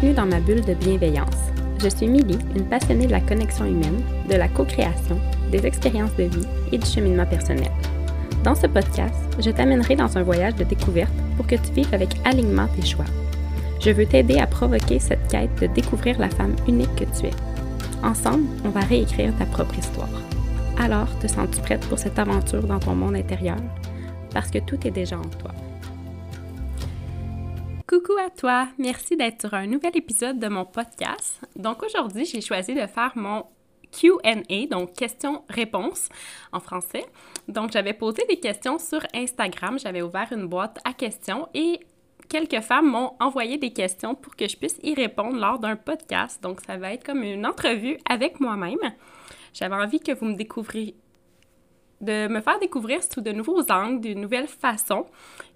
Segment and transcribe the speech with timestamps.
[0.00, 1.36] bienvenue dans ma bulle de bienveillance.
[1.78, 5.18] Je suis Milly, une passionnée de la connexion humaine, de la co-création,
[5.50, 7.70] des expériences de vie et du cheminement personnel.
[8.42, 12.08] Dans ce podcast, je t'amènerai dans un voyage de découverte pour que tu vives avec
[12.24, 13.04] alignement tes choix.
[13.80, 17.34] Je veux t'aider à provoquer cette quête de découvrir la femme unique que tu es.
[18.02, 20.08] Ensemble, on va réécrire ta propre histoire.
[20.78, 23.58] Alors, te sens-tu prête pour cette aventure dans ton monde intérieur?
[24.32, 25.50] Parce que tout est déjà en toi.
[28.10, 28.68] Coucou à toi!
[28.78, 31.40] Merci d'être sur un nouvel épisode de mon podcast.
[31.54, 33.44] Donc aujourd'hui, j'ai choisi de faire mon
[33.92, 36.08] QA, donc questions-réponses
[36.50, 37.06] en français.
[37.46, 41.78] Donc j'avais posé des questions sur Instagram, j'avais ouvert une boîte à questions et
[42.28, 46.42] quelques femmes m'ont envoyé des questions pour que je puisse y répondre lors d'un podcast.
[46.42, 48.78] Donc ça va être comme une entrevue avec moi-même.
[49.52, 50.96] J'avais envie que vous me découvriez
[52.00, 55.06] de me faire découvrir sous de nouveaux angles, d'une nouvelle façon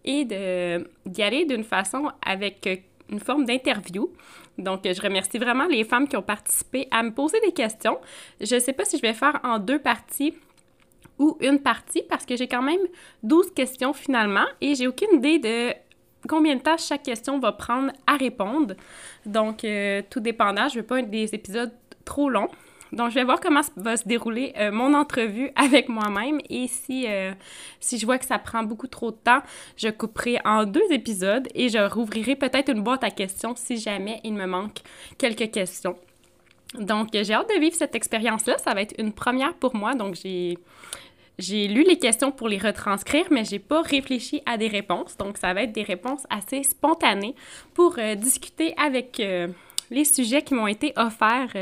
[0.04, 4.10] et d'y aller d'une façon avec une forme d'interview.
[4.58, 7.98] Donc, je remercie vraiment les femmes qui ont participé à me poser des questions.
[8.40, 10.34] Je ne sais pas si je vais faire en deux parties
[11.18, 12.80] ou une partie parce que j'ai quand même
[13.22, 15.74] 12 questions finalement et j'ai aucune idée de
[16.28, 18.74] combien de temps chaque question va prendre à répondre.
[19.26, 21.72] Donc, euh, tout dépendant, je ne veux pas des épisodes
[22.04, 22.50] trop longs.
[22.94, 27.06] Donc, je vais voir comment va se dérouler euh, mon entrevue avec moi-même et si,
[27.08, 27.32] euh,
[27.80, 29.42] si je vois que ça prend beaucoup trop de temps,
[29.76, 34.20] je couperai en deux épisodes et je rouvrirai peut-être une boîte à questions si jamais
[34.24, 34.78] il me manque
[35.18, 35.96] quelques questions.
[36.78, 38.58] Donc, j'ai hâte de vivre cette expérience-là.
[38.58, 39.94] Ça va être une première pour moi.
[39.94, 40.58] Donc, j'ai...
[41.36, 45.16] Lu les questions pour les retranscrire, mais j'ai pas réfléchi à des réponses.
[45.16, 47.34] Donc, ça va être des réponses assez spontanées
[47.74, 49.20] pour euh, discuter avec
[49.90, 51.52] les sujets qui m'ont été offerts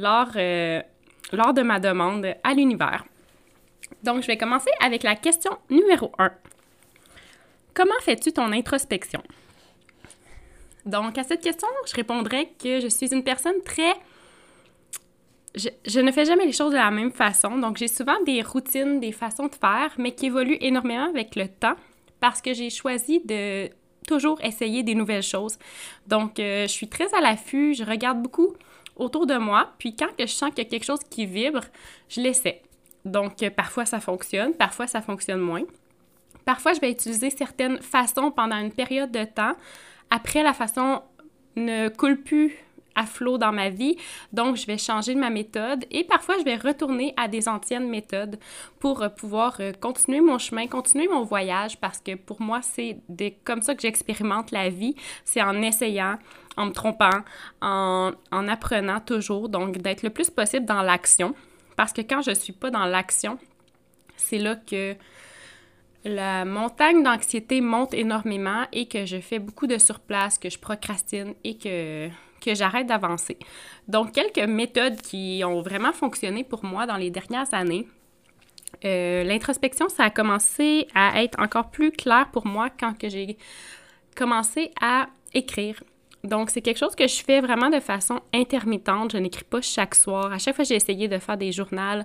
[0.00, 0.82] lors, euh,
[1.32, 3.04] lors de ma demande à l'univers.
[4.02, 6.30] Donc, je vais commencer avec la question numéro 1.
[7.74, 9.22] Comment fais-tu ton introspection?
[10.84, 13.94] Donc, à cette question, je répondrai que je suis une personne très...
[15.54, 17.56] Je, je, ne fais jamais les choses de la même façon.
[17.58, 21.48] Donc, j'ai souvent des routines, des façons de faire, mais qui évoluent énormément avec le
[21.48, 21.76] temps
[22.20, 23.70] parce que j'ai choisi de
[24.06, 25.58] toujours essayer des nouvelles choses.
[26.06, 28.54] Donc, euh, je suis très à l'affût, je regarde beaucoup
[28.96, 29.72] autour de moi.
[29.78, 31.62] Puis quand que je sens qu'il y a quelque chose qui vibre,
[32.08, 32.62] je l'essaie.
[33.04, 35.62] Donc, euh, parfois ça fonctionne, parfois ça fonctionne moins.
[36.44, 39.54] Parfois, je vais utiliser certaines façons pendant une période de temps.
[40.10, 41.02] Après, la façon
[41.56, 42.56] ne coule plus
[42.94, 43.96] à flot dans ma vie.
[44.32, 48.38] Donc, je vais changer ma méthode et parfois, je vais retourner à des anciennes méthodes
[48.78, 52.98] pour euh, pouvoir euh, continuer mon chemin, continuer mon voyage parce que pour moi, c'est
[53.44, 54.94] comme ça que j'expérimente la vie.
[55.24, 56.16] C'est en essayant,
[56.56, 57.20] en me trompant,
[57.60, 59.48] en, en apprenant toujours.
[59.48, 61.34] Donc, d'être le plus possible dans l'action
[61.76, 63.38] parce que quand je suis pas dans l'action,
[64.16, 64.96] c'est là que
[66.04, 71.34] la montagne d'anxiété monte énormément et que je fais beaucoup de surplace, que je procrastine
[71.44, 72.08] et que
[72.44, 73.38] que j'arrête d'avancer.
[73.88, 77.88] Donc, quelques méthodes qui ont vraiment fonctionné pour moi dans les dernières années.
[78.84, 83.36] Euh, l'introspection, ça a commencé à être encore plus clair pour moi quand j'ai
[84.14, 85.82] commencé à écrire.
[86.26, 89.12] Donc, c'est quelque chose que je fais vraiment de façon intermittente.
[89.12, 90.32] Je n'écris pas chaque soir.
[90.32, 92.02] À chaque fois, j'ai essayé de faire des journaux,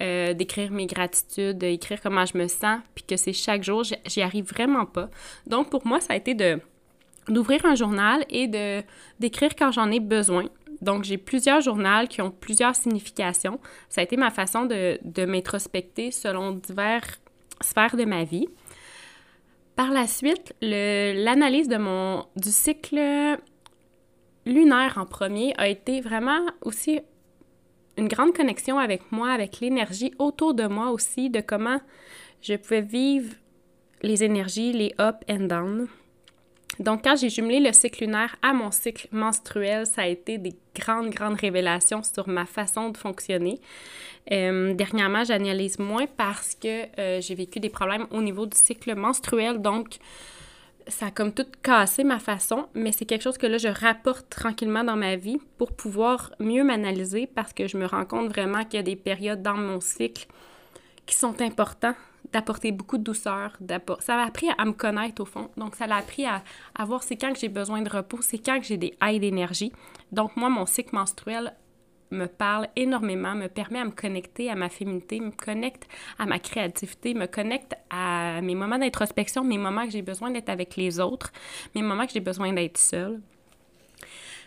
[0.00, 4.22] euh, d'écrire mes gratitudes, d'écrire comment je me sens, puis que c'est chaque jour, j'y
[4.22, 5.08] arrive vraiment pas.
[5.46, 6.60] Donc, pour moi, ça a été de
[7.28, 8.82] d'ouvrir un journal et de
[9.20, 10.46] d'écrire quand j'en ai besoin.
[10.80, 13.60] Donc, j'ai plusieurs journaux qui ont plusieurs significations.
[13.90, 17.20] Ça a été ma façon de, de m'introspecter selon diverses
[17.60, 18.48] sphères de ma vie.
[19.78, 23.38] Par la suite, l'analyse de mon du cycle
[24.48, 27.00] lunaire en premier a été vraiment aussi
[27.96, 31.80] une grande connexion avec moi, avec l'énergie autour de moi aussi, de comment
[32.42, 33.34] je pouvais vivre
[34.02, 35.88] les énergies, les up and down.
[36.78, 40.54] Donc, quand j'ai jumelé le cycle lunaire à mon cycle menstruel, ça a été des
[40.76, 43.60] grandes, grandes révélations sur ma façon de fonctionner.
[44.30, 48.94] Euh, dernièrement, j'analyse moins parce que euh, j'ai vécu des problèmes au niveau du cycle
[48.94, 49.60] menstruel.
[49.60, 49.96] Donc,
[50.88, 54.28] ça a comme tout cassé ma façon, mais c'est quelque chose que là, je rapporte
[54.30, 58.64] tranquillement dans ma vie pour pouvoir mieux m'analyser parce que je me rends compte vraiment
[58.64, 60.26] qu'il y a des périodes dans mon cycle
[61.06, 61.96] qui sont importantes
[62.32, 63.56] d'apporter beaucoup de douceur.
[64.00, 65.50] Ça m'a appris à, me connaître au fond.
[65.56, 66.42] Donc, ça m'a appris à,
[66.84, 69.72] voir c'est quand j'ai besoin de repos, c'est quand que j'ai des haies d'énergie.
[70.12, 71.54] Donc, moi, mon cycle menstruel
[72.10, 75.86] me parle énormément, me permet à me connecter à ma féminité, me connecte
[76.18, 80.48] à ma créativité, me connecte à mes moments d'introspection, mes moments que j'ai besoin d'être
[80.48, 81.32] avec les autres,
[81.74, 83.20] mes moments que j'ai besoin d'être seule.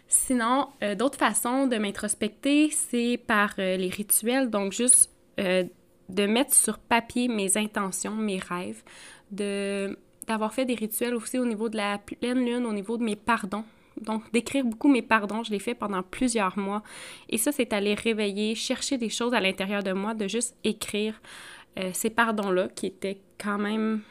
[0.07, 5.09] Sinon, euh, d'autres façons de m'introspecter, c'est par euh, les rituels, donc juste
[5.39, 5.63] euh,
[6.09, 8.83] de mettre sur papier mes intentions, mes rêves,
[9.31, 9.97] de
[10.27, 13.15] d'avoir fait des rituels aussi au niveau de la pleine lune, au niveau de mes
[13.15, 13.63] pardons,
[13.99, 16.81] Donc, d'écrire beaucoup mes pardons, je l'ai fait pendant plusieurs mois.
[17.29, 21.21] Et ça, c'est aller réveiller, chercher des choses à l'intérieur de moi, de juste écrire
[21.79, 24.01] euh, ces pardons-là qui étaient quand même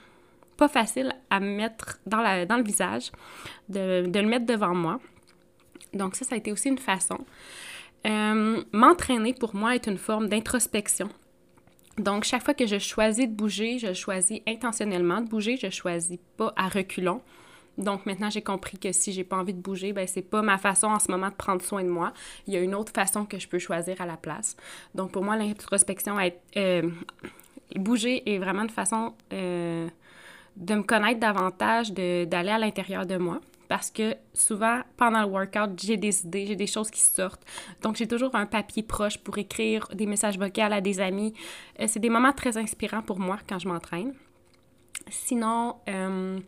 [0.56, 3.10] pas faciles à mettre dans, la, dans le visage,
[3.68, 5.00] de, de, le mettre devant moi.
[5.94, 7.18] Donc, ça, ça a été aussi une façon.
[8.06, 11.08] Euh, m'entraîner, pour moi, est une forme d'introspection.
[11.98, 16.18] Donc, chaque fois que je choisis de bouger, je choisis intentionnellement de bouger, je choisis
[16.36, 17.20] pas à reculons.
[17.80, 20.58] Donc maintenant, j'ai compris que si j'ai pas envie de bouger, ben c'est pas ma
[20.58, 22.12] façon en ce moment de prendre soin de moi.
[22.46, 24.56] Il y a une autre façon que je peux choisir à la place.
[24.94, 26.16] Donc pour moi, l'introspection,
[26.56, 26.90] euh,
[27.76, 29.88] bouger est vraiment une façon euh,
[30.56, 33.40] de me connaître davantage, d'aller à l'intérieur de moi.
[33.68, 37.44] Parce que souvent, pendant le workout, j'ai des idées, j'ai des choses qui sortent.
[37.82, 41.34] Donc, j'ai toujours un papier proche pour écrire des messages vocaux à des amis.
[41.78, 44.12] Euh, c'est des moments très inspirants pour moi quand je m'entraîne.
[45.10, 46.38] Sinon, euh,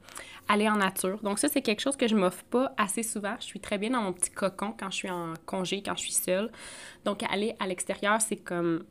[0.48, 1.18] aller en nature.
[1.22, 3.36] Donc ça, c'est quelque chose que je m'offre pas assez souvent.
[3.40, 6.02] Je suis très bien dans mon petit cocon quand je suis en congé, quand je
[6.02, 6.50] suis seule.
[7.04, 8.84] Donc aller à l'extérieur, c'est comme...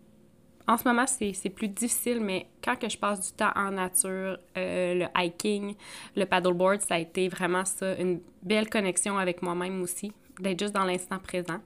[0.67, 4.37] En ce moment, c'est plus difficile, mais quand que je passe du temps en nature,
[4.57, 5.75] euh, le hiking,
[6.15, 10.73] le paddleboard, ça a été vraiment ça, une belle connexion avec moi-même aussi, d'être juste
[10.73, 11.59] dans l'instant présent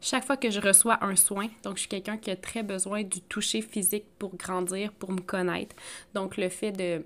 [0.00, 3.02] chaque fois que je reçois un soin, donc je suis quelqu'un qui a très besoin
[3.02, 5.74] du toucher physique pour grandir, pour me connaître.
[6.14, 7.04] Donc le fait de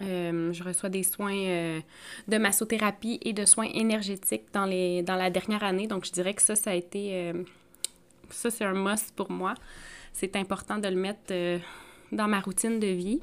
[0.00, 1.80] euh, je reçois des soins euh,
[2.26, 5.86] de massothérapie et de soins énergétiques dans, les, dans la dernière année.
[5.86, 7.10] Donc, je dirais que ça, ça a été...
[7.12, 7.44] Euh,
[8.30, 9.54] ça, c'est un must pour moi.
[10.12, 11.34] C'est important de le mettre
[12.12, 13.20] dans ma routine de vie.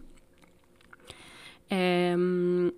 [1.71, 2.73] de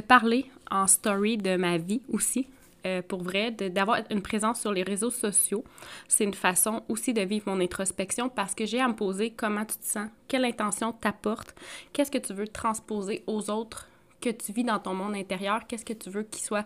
[0.00, 2.46] parler en story de ma vie aussi.
[2.86, 5.64] Euh, pour vrai, d'avoir une présence sur les réseaux sociaux.
[6.06, 9.64] C'est une façon aussi de vivre mon introspection parce que j'ai à me poser comment
[9.64, 11.54] tu te sens, quelle intention t'apporte,
[11.92, 13.88] qu'est-ce que tu veux transposer aux autres
[14.20, 16.64] que tu vis dans ton monde intérieur, qu'est-ce que tu veux qu'il soit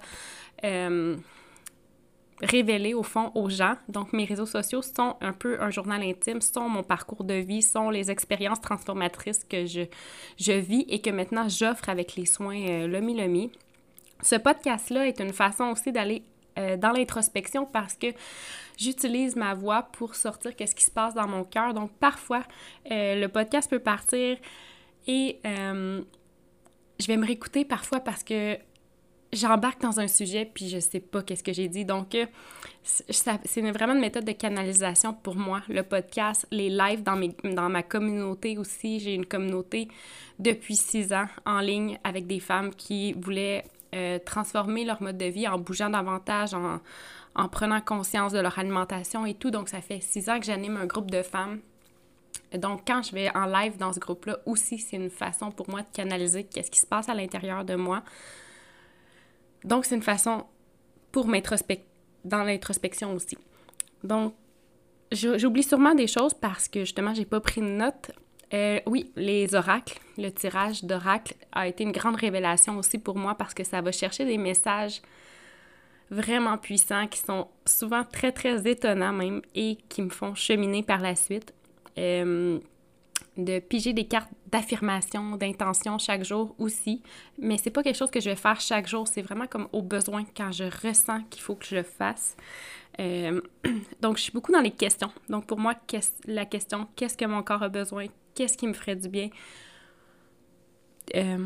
[0.65, 1.17] euh,
[2.43, 3.77] révélé au fond aux gens.
[3.89, 7.63] Donc mes réseaux sociaux sont un peu un journal intime, sont mon parcours de vie,
[7.63, 9.83] sont les expériences transformatrices que je,
[10.39, 13.51] je vis et que maintenant j'offre avec les soins euh, Lomi Lomi.
[14.23, 16.23] Ce podcast-là est une façon aussi d'aller
[16.59, 18.09] euh, dans l'introspection parce que
[18.77, 21.75] j'utilise ma voix pour sortir qu'est-ce qui se passe dans mon cœur.
[21.75, 22.43] Donc parfois,
[22.91, 24.37] euh, le podcast peut partir
[25.07, 26.03] et euh,
[26.99, 28.59] je vais me réécouter parfois parce que
[29.33, 31.85] j'embarque dans un sujet puis je sais pas qu'est-ce que j'ai dit.
[31.85, 32.17] Donc
[32.83, 35.63] c'est vraiment une méthode de canalisation pour moi.
[35.69, 38.99] Le podcast, les lives dans, mes, dans ma communauté aussi.
[38.99, 39.89] J'ai une communauté
[40.41, 43.65] depuis six ans en ligne avec des femmes qui voulaient
[43.95, 46.81] euh, transformer leur mode de vie en bougeant davantage, en,
[47.35, 49.51] en, prenant conscience de leur alimentation et tout.
[49.51, 51.61] Donc, ça fait six ans que j'anime un groupe de femmes.
[52.55, 55.83] Donc, quand je vais en live dans ce groupe-là, aussi, c'est une façon pour moi
[55.83, 58.03] de canaliser qu'est-ce qui se passe à l'intérieur de moi.
[59.65, 60.45] Donc, c'est une façon
[61.13, 61.87] pour m'introspecter,
[62.25, 63.39] dans l'introspection aussi.
[64.05, 64.35] Donc,
[65.13, 68.13] j'oublie sûrement des choses parce que justement, j'ai pas pris de notes
[68.53, 73.35] euh, oui, les oracles, le tirage d'oracles a été une grande révélation aussi pour moi
[73.37, 75.01] parce que ça va chercher des messages
[76.11, 81.01] vraiment puissants qui sont souvent très, très étonnants même et qui me font cheminer par
[81.01, 81.55] la suite.
[81.99, 82.59] Euh,
[83.37, 87.03] de piger des cartes d'affirmation, d'intention chaque jour aussi.
[87.39, 89.83] Mais c'est pas quelque chose que je vais faire chaque jour, c'est vraiment comme au
[89.83, 92.37] besoin quand je ressens qu'il faut que je le fasse.
[92.99, 93.41] Euh,
[94.01, 95.11] donc, je suis beaucoup dans les questions.
[95.29, 95.75] Donc, pour moi,
[96.27, 98.07] la question qu'est-ce que mon corps a besoin
[98.41, 99.29] Qu'est-ce qui me ferait du bien?
[101.15, 101.37] Euh,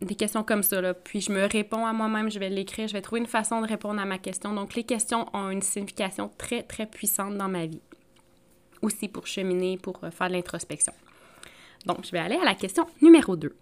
[0.00, 0.94] Des questions comme ça, là.
[0.94, 3.66] Puis, je me réponds à moi-même, je vais l'écrire, je vais trouver une façon de
[3.66, 4.54] répondre à ma question.
[4.54, 7.80] Donc, les questions ont une signification très, très puissante dans ma vie.
[8.82, 10.92] Aussi pour cheminer, pour euh, faire de l'introspection.
[11.86, 13.52] Donc, je vais aller à la question numéro 2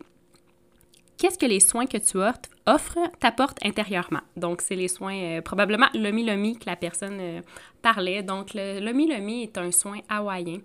[1.17, 2.19] qu'est-ce que les soins que tu
[2.67, 4.21] offres t'apportent intérieurement?
[4.37, 7.43] Donc, c'est les soins, euh, probablement l'omi lomi que la personne
[7.81, 8.23] parlait.
[8.23, 10.61] Donc, le lomi lomi est un soin hawaïen.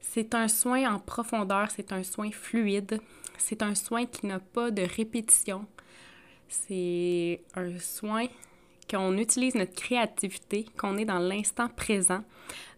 [0.00, 3.00] C'est un soin en profondeur, c'est un soin fluide,
[3.36, 5.66] c'est un soin qui n'a pas de répétition.
[6.48, 8.26] C'est un soin
[8.88, 12.24] qu'on utilise notre créativité, qu'on est dans l'instant présent.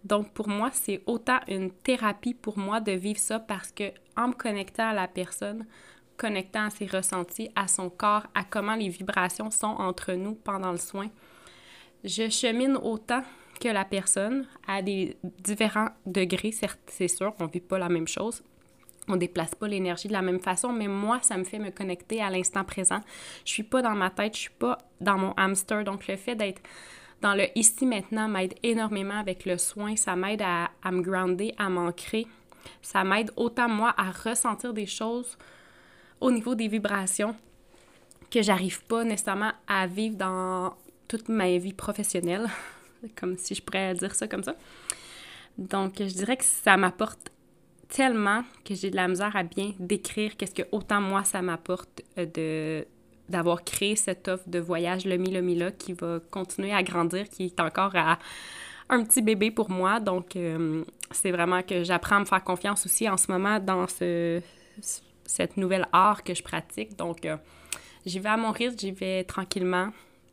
[0.05, 4.29] Donc pour moi, c'est autant une thérapie pour moi de vivre ça parce que en
[4.29, 5.67] me connectant à la personne,
[6.17, 10.73] connectant à ses ressentis, à son corps, à comment les vibrations sont entre nous pendant
[10.73, 11.09] le soin.
[12.03, 13.23] Je chemine autant
[13.61, 16.53] que la personne à des différents degrés,
[16.87, 18.43] c'est sûr, on ne vit pas la même chose.
[19.09, 21.71] On ne déplace pas l'énergie de la même façon, mais moi, ça me fait me
[21.71, 23.01] connecter à l'instant présent.
[23.45, 25.85] Je suis pas dans ma tête, je suis pas dans mon hamster.
[25.85, 26.63] Donc, le fait d'être
[27.21, 29.97] dans le ici maintenant m'aide énormément avec le soin.
[29.97, 32.27] Ça m'aide à, à, me grounder, à m'ancrer.
[32.83, 35.37] Ça m'aide autant moi à ressentir des choses
[36.21, 37.35] au niveau des vibrations
[38.31, 40.75] que j'arrive pas nécessairement à vivre dans
[41.09, 42.49] toute ma vie professionnelle,
[43.19, 44.55] comme si je pourrais dire ça comme ça.
[45.59, 47.31] Donc, je dirais que ça m'apporte
[47.89, 52.03] tellement que j'ai de la misère à bien décrire qu'est-ce que autant moi ça m'apporte
[52.19, 52.87] euh, de
[53.29, 57.45] d'avoir créé cette offre de voyage Le Mi là qui va continuer à grandir, qui
[57.45, 60.01] est encore un petit bébé pour moi.
[60.01, 63.87] Donc, euh, c'est vraiment que j'apprends à me faire confiance aussi en ce moment dans
[63.87, 64.43] ce,
[65.25, 66.97] cette nouvelle art que je pratique.
[66.97, 67.37] Donc, euh,
[68.05, 69.91] j'y vais à mon rythme, j'y vais tranquillement.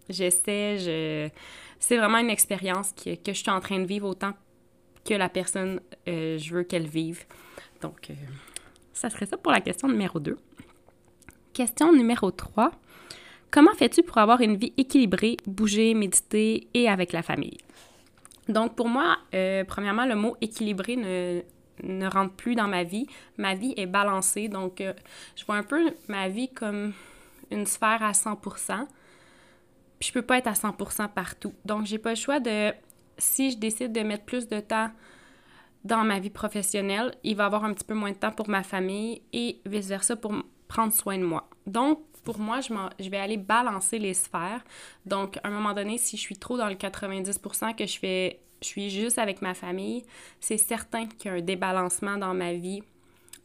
[0.10, 1.30] J'essaie, je...
[1.80, 4.34] c'est vraiment une expérience que, je suis en train de vivre autant
[5.06, 7.26] que la personne, euh, je veux qu'elle vive.
[7.82, 8.10] Donc,
[8.94, 10.38] ça serait ça pour la question numéro 2.
[11.54, 12.72] Question numéro 3.
[13.50, 17.58] Comment fais-tu pour avoir une vie équilibrée, bouger, méditer et avec la famille?
[18.50, 23.08] Donc, pour moi, euh, premièrement, le mot équilibré ne, rentre plus dans ma vie.
[23.38, 24.50] Ma vie est balancée.
[24.50, 24.94] Donc, euh,
[25.36, 26.94] je vois un peu ma vie comme
[27.52, 28.38] une sphère à 100
[30.00, 31.54] Puis, je peux pas être à 100% partout.
[31.66, 32.74] Donc, j'ai pas le choix de.
[33.18, 34.92] Si je décide de mettre plus de temps
[35.84, 38.62] dans ma vie professionnelle, il va avoir un petit peu moins de temps pour ma
[38.62, 40.34] famille et vice-versa pour
[40.68, 41.50] prendre soin de moi.
[41.66, 44.64] Donc, pour moi, je, je, vais aller balancer les sphères.
[45.06, 48.42] Donc, à un moment donné, si je suis trop dans le 90% que je fais,
[48.62, 50.04] je suis juste avec ma famille,
[50.40, 52.84] c'est certain qu'il y a un débalancement dans ma vie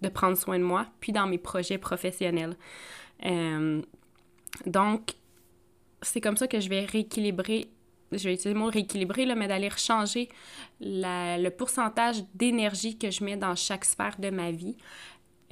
[0.00, 2.56] de prendre soin de moi, puis dans mes projets professionnels.
[3.24, 3.80] Euh,
[4.66, 5.12] donc,
[6.02, 7.68] c'est comme ça que je vais rééquilibrer
[8.18, 10.28] je vais utiliser le mot rééquilibrer, là, mais d'aller changer
[10.80, 14.76] le pourcentage d'énergie que je mets dans chaque sphère de ma vie.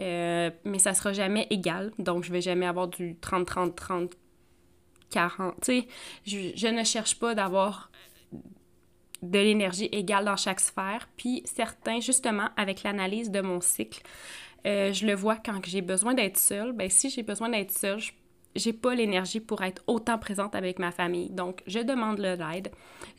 [0.01, 1.93] Euh, mais ça sera jamais égal.
[1.99, 4.13] Donc, je vais jamais avoir du 30, 30, 30,
[5.11, 5.55] 40.
[5.61, 5.89] Tu sais,
[6.25, 7.91] je, ne cherche pas d'avoir
[9.23, 11.09] de l'énergie égale dans chaque sphère.
[11.17, 14.01] Puis, certains, justement, avec l'analyse de mon cycle,
[14.67, 16.73] euh, je le vois quand j'ai besoin d'être seule.
[16.73, 18.01] Ben, si j'ai besoin d'être seule,
[18.57, 21.31] j'ai pas l'énergie pour être autant présente avec ma famille.
[21.31, 22.71] Donc, je demande de l'aide,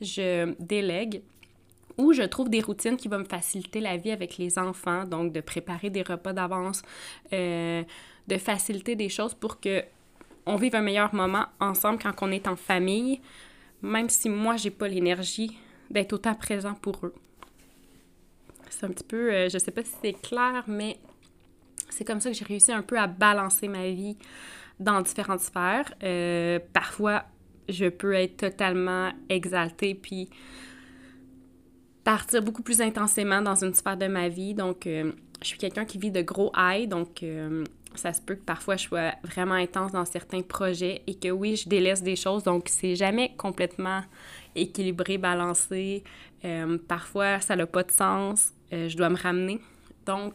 [0.01, 1.21] je délègue
[1.97, 5.33] ou je trouve des routines qui vont me faciliter la vie avec les enfants, donc
[5.33, 6.81] de préparer des repas d'avance,
[7.33, 7.83] euh,
[8.27, 9.83] de faciliter des choses pour que
[10.45, 13.21] on vive un meilleur moment ensemble quand on est en famille,
[13.81, 15.57] même si moi j'ai pas l'énergie
[15.89, 17.13] d'être autant présent pour eux.
[18.69, 20.97] C'est un petit peu, euh, je sais pas si c'est clair, mais
[21.89, 24.17] c'est comme ça que j'ai réussi un peu à balancer ma vie
[24.81, 25.93] dans différentes sphères.
[26.03, 27.23] Euh, parfois,
[27.69, 30.29] je peux être totalement exaltée puis
[32.03, 34.53] partir beaucoup plus intensément dans une sphère de ma vie.
[34.53, 35.11] Donc, euh,
[35.41, 38.75] je suis quelqu'un qui vit de gros highs, donc euh, ça se peut que parfois
[38.75, 42.43] je sois vraiment intense dans certains projets et que oui, je délaisse des choses.
[42.43, 44.01] Donc, c'est jamais complètement
[44.55, 46.03] équilibré, balancé.
[46.87, 48.51] Parfois, ça n'a pas de sens.
[48.71, 49.59] je dois me ramener.
[50.05, 50.33] Donc,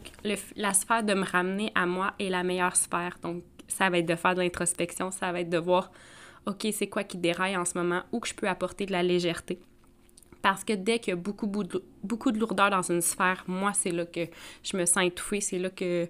[0.55, 3.17] la sphère de me ramener à moi est la meilleure sphère.
[3.21, 5.91] Donc, ça va être de faire de l'introspection, ça va être de voir,
[6.45, 9.03] OK, c'est quoi qui déraille en ce moment, où que je peux apporter de la
[9.03, 9.59] légèreté.
[10.41, 14.05] Parce que dès qu'il y a beaucoup, de lourdeur dans une sphère, moi, c'est là
[14.05, 14.27] que
[14.63, 16.07] je me sens étouffée, c'est là que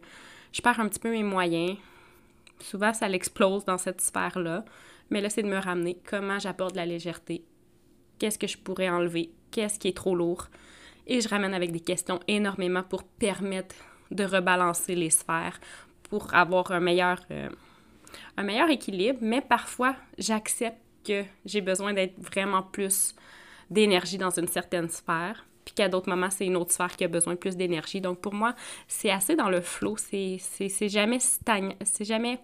[0.52, 1.78] je perds un petit peu mes moyens.
[2.60, 4.66] Souvent, ça l'explose dans cette sphère-là.
[5.10, 5.98] Mais là, c'est de me ramener.
[6.08, 7.44] Comment j'apporte de la légèreté?
[8.20, 9.32] Qu'est-ce que je pourrais enlever?
[9.52, 10.48] Qu'est-ce qui est trop lourd?
[11.06, 13.76] Et je ramène avec des questions énormément pour permettre
[14.12, 15.60] de rebalancer les sphères,
[16.10, 17.50] pour avoir un meilleur, euh,
[18.38, 19.20] un meilleur équilibre.
[19.22, 23.16] Mais parfois, j'accepte que j'ai besoin d'être vraiment plus
[23.70, 27.08] d'énergie dans une certaine sphère, puis qu'à d'autres moments, c'est une autre sphère qui a
[27.08, 28.02] besoin plus d'énergie.
[28.02, 28.56] Donc pour moi,
[28.88, 30.40] c'est assez dans le flow, c'est
[30.90, 32.40] jamais stagnant, c'est jamais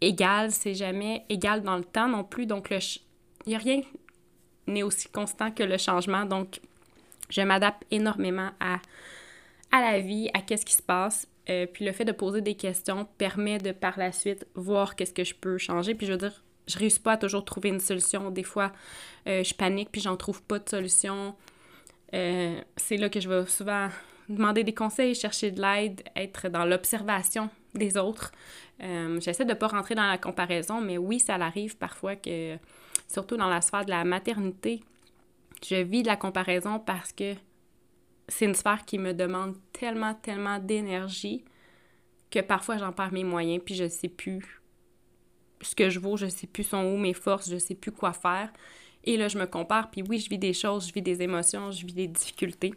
[0.00, 2.46] égal, c'est jamais égal dans le temps non plus.
[2.46, 3.02] Donc il
[3.46, 3.82] n'y a rien
[4.66, 6.24] n'est aussi constant que le changement.
[6.24, 6.60] Donc
[7.28, 8.78] je m'adapte énormément à,
[9.72, 11.26] la vie, à qu'est-ce qui se passe.
[11.50, 15.12] Euh, puis le fait de poser des questions permet de par la suite voir qu'est-ce
[15.12, 15.94] que je peux changer.
[15.94, 18.30] Puis je veux dire, je réussis pas à toujours trouver une solution.
[18.30, 18.72] Des fois,
[19.26, 21.34] euh, je panique puis j'en trouve pas de solution.
[22.14, 23.88] Euh, c'est là que je vais souvent
[24.28, 28.32] demander des conseils, chercher de l'aide, être dans l'observation des autres.
[29.20, 32.56] J'essaie de ne pas rentrer dans la comparaison, mais oui, ça arrive parfois que,
[33.06, 34.80] surtout dans la sphère de la maternité,
[35.64, 37.34] je vis de la comparaison parce que
[38.28, 41.44] c'est une sphère qui me demande tellement, tellement d'énergie
[42.30, 44.62] que parfois j'en perds mes moyens puis je sais plus
[45.62, 48.12] ce que je vaux, je sais plus sont où mes forces, je sais plus quoi
[48.12, 48.52] faire.
[49.04, 51.70] Et là, je me compare, puis oui, je vis des choses, je vis des émotions,
[51.70, 52.74] je vis des difficultés.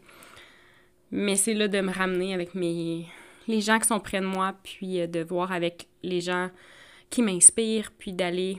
[1.12, 3.08] Mais c'est là de me ramener avec mes
[3.48, 6.50] les gens qui sont près de moi, puis euh, de voir avec les gens
[7.12, 8.58] qui m'inspirent, puis d'aller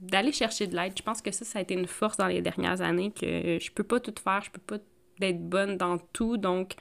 [0.00, 0.94] d'aller chercher de l'aide.
[0.96, 3.70] Je pense que ça, ça a été une force dans les dernières années, que je
[3.70, 4.78] peux pas tout faire, je peux pas
[5.20, 6.74] être bonne dans tout, donc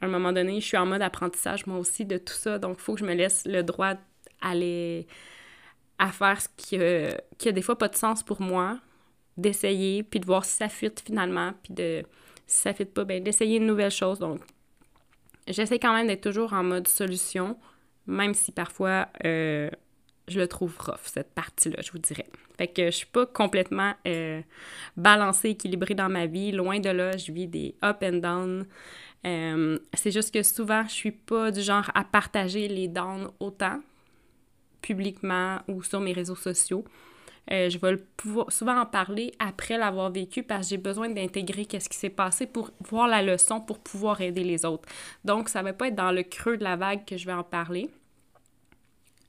[0.00, 2.76] à un moment donné, je suis en mode apprentissage moi aussi de tout ça, donc
[2.78, 3.94] il faut que je me laisse le droit
[4.40, 5.06] aller
[5.98, 6.78] à faire ce qui,
[7.38, 8.78] qui a des fois pas de sens pour moi,
[9.36, 12.02] d'essayer, puis de voir si ça fit finalement, puis de
[12.46, 14.18] si ça fit pas, ben d'essayer une nouvelle chose.
[14.18, 14.40] Donc,
[15.46, 17.56] j'essaie quand même d'être toujours en mode solution,
[18.06, 19.70] même si parfois euh,
[20.28, 22.26] je le trouve rough, cette partie-là, je vous dirais.
[22.58, 24.40] Fait que je suis pas complètement euh,
[24.96, 26.52] balancée, équilibrée dans ma vie.
[26.52, 28.66] Loin de là, je vis des up and down.
[29.24, 33.80] Euh, c'est juste que souvent, je suis pas du genre à partager les downs autant
[34.80, 36.84] publiquement ou sur mes réseaux sociaux.
[37.50, 37.96] Euh, je vais
[38.48, 42.46] souvent en parler après l'avoir vécu parce que j'ai besoin d'intégrer qu'est-ce qui s'est passé
[42.46, 44.88] pour voir la leçon pour pouvoir aider les autres.
[45.24, 47.42] Donc, ça va pas être dans le creux de la vague que je vais en
[47.42, 47.90] parler,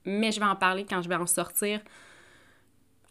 [0.05, 1.79] mais je vais en parler quand je vais en sortir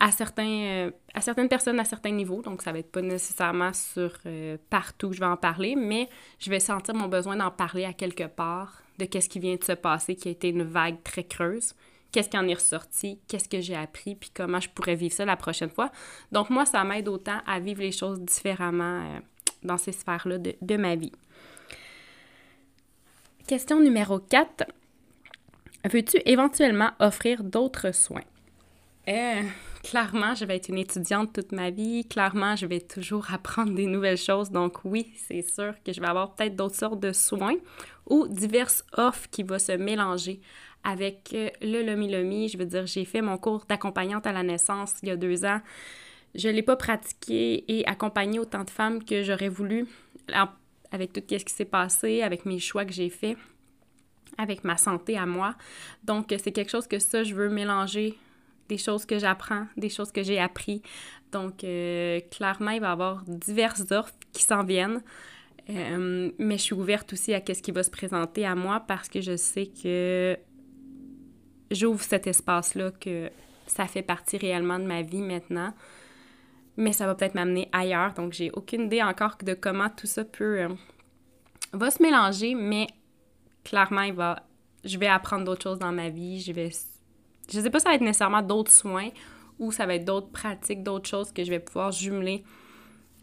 [0.01, 2.43] à, certains, euh, à certaines personnes à certains niveaux.
[2.43, 6.09] Donc, ça va être pas nécessairement sur euh, partout que je vais en parler, mais
[6.39, 9.65] je vais sentir mon besoin d'en parler à quelque part de qu'est-ce qui vient de
[9.65, 11.75] se passer, qui a été une vague très creuse
[12.13, 15.25] qu'est-ce qui en est ressorti, qu'est-ce que j'ai appris, puis comment je pourrais vivre ça
[15.25, 15.91] la prochaine fois?
[16.31, 19.19] Donc moi, ça m'aide autant à vivre les choses différemment euh,
[19.63, 21.13] dans ces sphères-là de, ma vie.
[23.47, 24.65] Question numéro 4.
[25.91, 28.25] Veux-tu éventuellement offrir d'autres soins?
[29.09, 29.43] Euh,
[29.83, 32.07] clairement, je vais être une étudiante toute ma vie.
[32.07, 34.51] Clairement, je vais toujours apprendre des nouvelles choses.
[34.51, 37.57] Donc oui, c'est sûr que je vais avoir peut-être d'autres sortes de soins
[38.09, 40.41] ou diverses offres qui vont se mélanger
[40.85, 42.49] avec euh, le Lomi Lomi.
[42.49, 45.45] Je veux dire, j'ai fait mon cours d'accompagnante à la naissance il y a deux
[45.45, 45.61] ans.
[46.37, 49.87] Je ne l'ai pas pratiqué et accompagné autant de femmes que j'aurais voulu
[50.93, 53.37] avec tout ce qui s'est passé, avec mes choix que j'ai faits,
[54.39, 55.55] avec ma santé à moi.
[56.05, 58.19] Donc, c'est quelque chose que ça, je veux mélanger
[58.69, 60.83] des choses que j'apprends, des choses que j'ai appris.
[61.33, 65.03] Donc, euh, clairement, il va y avoir diverses offres qui s'en viennent.
[65.71, 69.09] Euh, mais je suis ouverte aussi à ce qui va se présenter à moi parce
[69.09, 70.37] que je sais que
[71.71, 73.31] j'ouvre cet espace-là que
[73.67, 75.73] ça fait partie réellement de ma vie maintenant.
[76.77, 78.15] Mais ça va peut-être m'amener ailleurs.
[78.15, 80.63] Donc, j'ai aucune idée encore de comment tout ça peut.
[80.63, 80.69] Euh,
[81.73, 82.87] va se mélanger, mais
[83.65, 84.45] clairement, il va.
[84.85, 86.41] Je vais apprendre d'autres choses dans ma vie.
[86.41, 86.71] Je vais.
[87.53, 89.11] Je sais pas si ça va être nécessairement d'autres soins
[89.59, 92.45] ou ça va être d'autres pratiques, d'autres choses que je vais pouvoir jumeler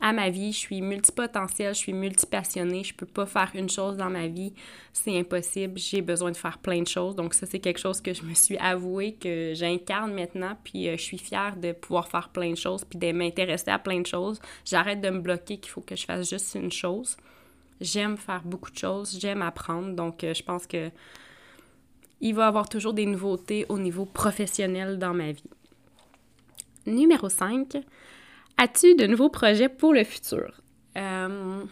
[0.02, 0.52] à ma vie.
[0.52, 4.54] Je suis multipotentielle, je suis multipassionnée, je peux pas faire une chose dans ma vie,
[4.94, 5.78] c'est impossible.
[5.78, 7.16] J'ai besoin de faire plein de choses.
[7.16, 10.98] Donc ça, c'est quelque chose que je me suis avoué que j'incarne maintenant, puis euh,
[10.98, 14.08] je suis fière de pouvoir faire plein de choses, puis de m'intéresser à plein de
[14.08, 14.40] choses.
[14.66, 17.18] J'arrête de me bloquer qu'il faut que je fasse juste une chose.
[17.82, 20.90] J'aime faire beaucoup de choses, j'aime apprendre, donc euh, je pense que
[22.22, 25.50] il va y avoir toujours des nouveautés au niveau professionnel dans ma vie.
[26.86, 27.78] Numéro 5,
[28.62, 30.52] As-tu de nouveaux projets pour le futur?
[30.98, 31.64] Euh,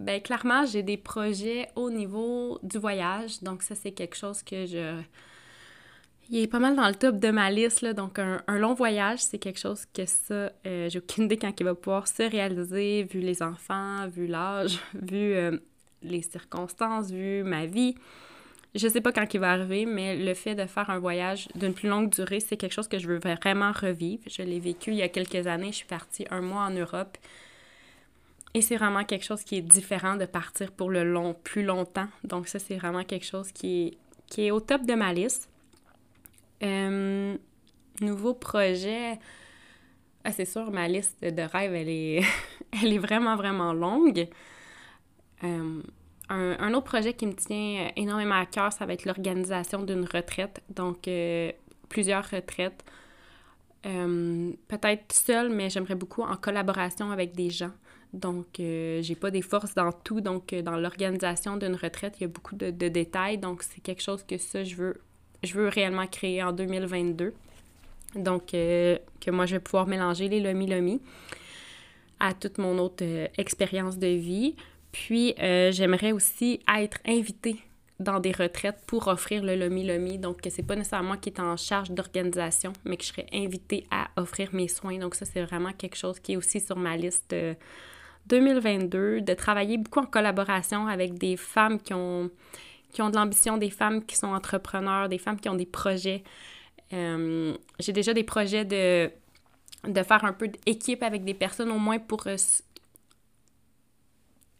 [0.00, 3.42] ben, clairement, j'ai des projets au niveau du voyage.
[3.42, 4.98] Donc, ça, c'est quelque chose que je.
[6.28, 7.82] Il est pas mal dans le top de ma liste.
[7.82, 7.92] Là.
[7.92, 11.64] Donc, un, long voyage, c'est quelque chose que ça, euh, j'ai aucune idée quand il
[11.64, 15.56] va pouvoir se réaliser, vu les enfants, vu l'âge, vu euh,
[16.02, 17.94] les circonstances, vu ma vie.
[18.74, 21.72] Je sais pas quand il va arriver, mais le fait de faire un voyage d'une
[21.72, 24.22] plus longue durée, c'est quelque chose que je veux vraiment revivre.
[24.28, 25.70] Je l'ai vécu il y a quelques années.
[25.70, 27.16] Je suis partie un mois en Europe.
[28.52, 32.08] Et c'est vraiment quelque chose qui est différent de partir pour le long, plus longtemps.
[32.24, 35.48] Donc ça, c'est vraiment quelque chose qui est, qui est au top de ma liste.
[36.62, 37.36] Euh,
[38.00, 39.18] nouveau projet.
[40.24, 42.22] Ah, c'est sûr, ma liste de rêves, elle est,
[42.82, 44.28] elle est vraiment, vraiment longue.
[45.44, 45.82] Euh,
[46.28, 50.04] un, autre projet qui me tient euh, énormément à cœur, ça va être l'organisation d'une
[50.04, 50.62] retraite.
[50.70, 51.52] Donc, euh,
[51.88, 52.84] plusieurs retraites.
[53.86, 57.70] Euh, peut-être seule, mais j'aimerais beaucoup en collaboration avec des gens.
[58.12, 60.20] Donc, j'ai pas des forces dans tout.
[60.20, 63.38] Donc, dans l'organisation d'une retraite, il y a beaucoup de, détails.
[63.38, 65.00] Donc, c'est quelque chose que ça, je veux,
[65.46, 67.32] je veux réellement créer en 2022.
[68.14, 71.00] Donc, que moi, je vais pouvoir mélanger les lomi-lomi
[72.20, 73.04] à toute mon autre
[73.38, 74.54] expérience de vie.
[74.92, 77.56] Puis, euh, j'aimerais aussi être invitée
[78.00, 80.18] dans des retraites pour offrir le Lomi Lomi.
[80.18, 83.86] Donc, c'est pas nécessairement moi qui est en charge d'organisation, mais que je serais invitée
[83.90, 84.98] à offrir mes soins.
[84.98, 87.34] Donc, ça, c'est vraiment quelque chose qui est aussi sur ma liste
[88.26, 92.30] 2022, euh, de travailler beaucoup en collaboration avec des femmes qui ont,
[92.96, 96.24] qui ont de l'ambition, des femmes qui sont entrepreneurs, des femmes qui ont des projets.
[96.94, 99.10] Euh, j'ai déjà des projets de,
[99.86, 102.26] de faire un peu d'équipe avec des personnes, au moins pour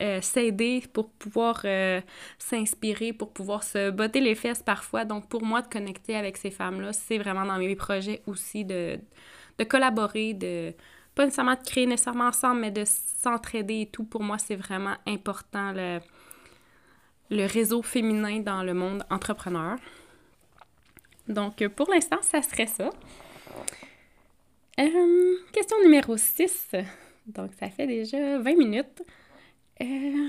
[0.03, 2.03] euh, s'aider, pour pouvoir euh,
[2.39, 5.07] s'inspirer, pour pouvoir se botter les fesses parfois.
[5.07, 9.01] Donc, pour moi, de connecter avec ces femmes-là, c'est vraiment dans mes projets aussi de,
[9.59, 10.75] de collaborer, de
[11.15, 14.05] pas nécessairement de créer nécessairement ensemble, mais de s'entraider et tout.
[14.05, 15.73] Pour moi, c'est vraiment important
[17.31, 19.79] le réseau féminin dans le monde entrepreneur.
[21.29, 22.91] Donc, euh, pour l'instant, ça serait ça.
[24.79, 26.73] Euh, question numéro 6.
[27.27, 29.03] Donc, ça fait déjà 20 minutes.
[29.81, 30.29] Euh,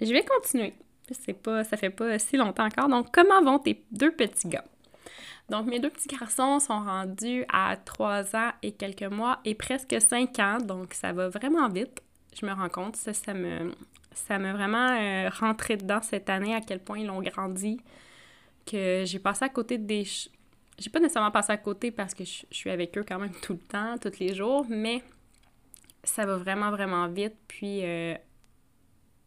[0.00, 0.74] je vais continuer.
[1.10, 2.88] C'est pas, ça fait pas si longtemps encore.
[2.88, 4.64] Donc, comment vont tes deux petits gars?
[5.50, 10.00] Donc, mes deux petits garçons sont rendus à 3 ans et quelques mois et presque
[10.00, 10.58] 5 ans.
[10.58, 12.00] Donc, ça va vraiment vite.
[12.40, 12.96] Je me rends compte.
[12.96, 13.72] Ça, ça me,
[14.14, 17.78] ça m'a vraiment euh, rentré dedans cette année à quel point ils ont grandi.
[18.66, 20.04] Que j'ai passé à côté des.
[20.78, 23.52] J'ai pas nécessairement passé à côté parce que je, suis avec eux quand même tout
[23.52, 25.02] le temps, tous les jours, mais
[26.02, 27.36] ça va vraiment, vraiment vite.
[27.46, 28.14] Puis euh,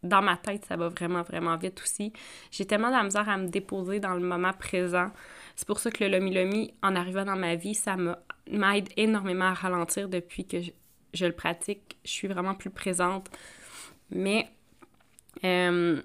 [0.04, 2.13] dans ma tête, ça va vraiment, vraiment vite aussi.
[2.52, 5.12] J'ai tellement de la misère à me déposer dans le moment présent.
[5.56, 7.95] C'est pour ça que le Lomi Lomi, en arrivant dans ma vie, ça
[8.50, 10.58] m'aide énormément à ralentir depuis que
[11.13, 11.97] je, le pratique.
[12.04, 13.30] Je suis vraiment plus présente.
[14.10, 14.50] Mais
[15.43, 16.02] euh,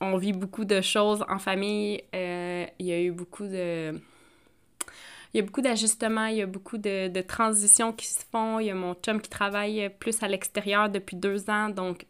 [0.00, 2.02] on vit beaucoup de choses en famille.
[2.14, 3.94] Euh, il y a eu beaucoup de
[5.34, 8.58] il y a beaucoup d'ajustements, il y a beaucoup de, de, transitions qui se font.
[8.58, 11.70] Il y a mon chum qui travaille plus à l'extérieur depuis deux ans.
[11.70, 12.06] Donc,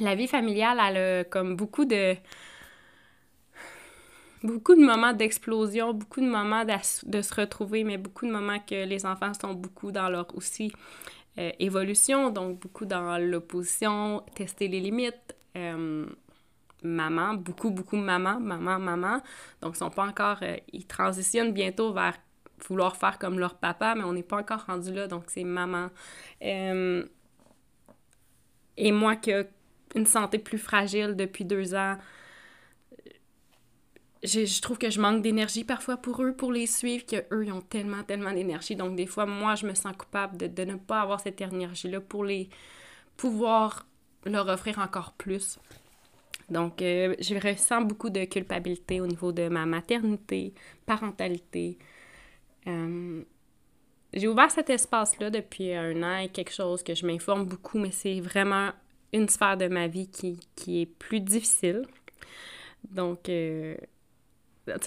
[0.00, 2.14] la vie familiale, elle a comme beaucoup de.
[4.44, 9.32] Moments d'explosion, beaucoup de moments de se retrouver, mais beaucoup de moments que les enfants
[9.40, 10.72] sont beaucoup dans leur aussi
[11.38, 15.36] euh, évolution, donc beaucoup dans l'opposition, tester les limites.
[15.56, 16.06] Euh,
[16.82, 19.22] maman, beaucoup, beaucoup maman, maman, maman.
[19.60, 20.38] Donc, ils sont pas encore.
[20.42, 22.16] Euh, ils transitionnent bientôt vers
[22.68, 25.88] vouloir faire comme leur papa, mais on n'est pas encore rendu là, donc c'est maman.
[26.40, 27.02] et
[28.92, 29.32] moi qui
[29.94, 31.96] une santé plus fragile depuis deux ans.
[34.22, 37.60] Je, trouve que je manque d'énergie parfois pour eux, pour les suivre, qu'eux, ils ont
[37.60, 38.76] tellement, tellement d'énergie.
[38.76, 42.24] Donc, des fois, moi, je me sens coupable de, ne pas avoir cette énergie-là pour
[42.24, 42.48] les
[43.16, 43.84] pouvoir
[44.24, 45.58] leur offrir encore plus.
[46.48, 50.52] Donc, euh, je ressens beaucoup de culpabilité au niveau de ma maternité,
[50.86, 51.78] parentalité.
[52.66, 53.22] Euh,
[54.12, 57.90] j'ai ouvert cet espace-là depuis un an et quelque chose que je m'informe beaucoup, mais
[57.90, 58.70] c'est vraiment
[59.12, 61.86] une sphère de ma vie qui, est plus difficile.
[62.90, 63.76] Donc, euh,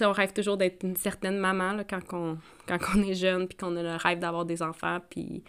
[0.00, 3.56] on rêve toujours d'être une certaine maman là, quand, on, quand on est jeune, puis
[3.56, 5.42] qu'on a le rêve d'avoir des enfants, puis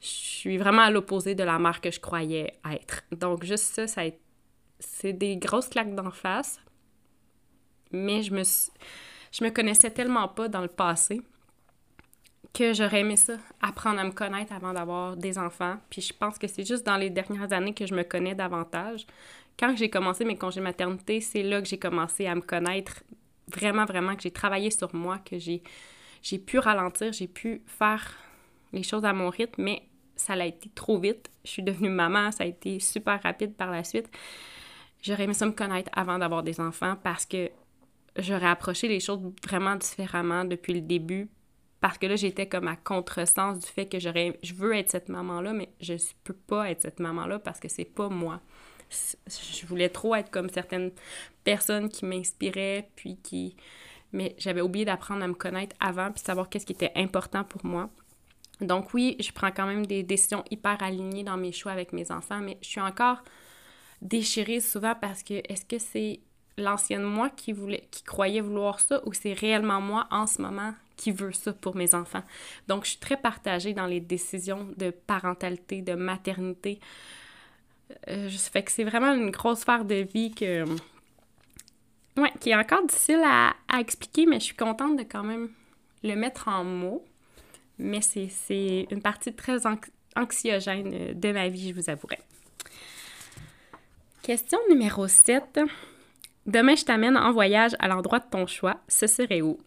[0.00, 3.02] je suis vraiment à l'opposé de la mère que je croyais être.
[3.12, 4.02] Donc, juste ça, ça
[4.78, 6.58] c'est des grosses claques d'en face,
[7.92, 11.20] mais je me, je me connaissais tellement pas dans le passé
[12.52, 15.76] que j'aurais aimé ça, apprendre à me connaître avant d'avoir des enfants.
[15.88, 19.06] Puis je pense que c'est juste dans les dernières années que je me connais davantage.
[19.58, 23.02] Quand j'ai commencé mes congés maternité, c'est là que j'ai commencé à me connaître
[23.48, 25.62] vraiment, vraiment, que j'ai travaillé sur moi, que j'ai,
[26.38, 28.16] pu ralentir, j'ai pu faire
[28.72, 29.82] les choses à mon rythme, mais
[30.20, 31.30] ça a été trop vite.
[31.44, 34.10] Je suis devenue maman, ça a été super rapide par la suite.
[35.02, 37.50] J'aurais aimé ça me connaître avant d'avoir des enfants parce que
[38.16, 41.28] j'aurais approché les choses vraiment différemment depuis le début
[41.80, 45.08] parce que là, j'étais comme à contresens du fait que j'aurais, je veux être cette
[45.08, 48.40] maman-là, mais je peux pas être cette maman-là parce que c'est pas moi.
[49.26, 50.90] Je voulais trop être comme certaines
[51.42, 53.56] personnes qui m'inspiraient, puis qui...
[54.12, 57.64] Mais j'avais oublié d'apprendre à me connaître avant, puis savoir qu'est-ce qui était important pour
[57.64, 57.88] moi.
[58.60, 62.10] Donc oui, je prends quand même des décisions hyper alignées dans mes choix avec mes
[62.10, 63.22] enfants, mais je suis encore
[64.02, 66.20] déchirée souvent parce que est-ce que c'est
[66.56, 70.74] l'ancienne moi qui voulait qui croyait vouloir ça ou c'est réellement moi en ce moment
[70.96, 72.22] qui veut ça pour mes enfants?
[72.68, 76.78] Donc, je suis très partagée dans les décisions de parentalité, de maternité.
[78.08, 80.64] Euh, je fait que c'est vraiment une grosse sphère de vie que,
[82.16, 85.50] ouais, qui est encore difficile à, expliquer, mais je suis contente de quand même
[86.02, 87.04] le mettre en mots.
[87.80, 89.58] Mais c'est une partie très
[90.14, 92.18] anxiogène de ma vie, je vous avouerai.
[94.22, 95.60] Question numéro 7.
[96.46, 98.76] Demain, je t'amène en voyage à l'endroit de ton choix.
[98.86, 99.58] Ce serait où?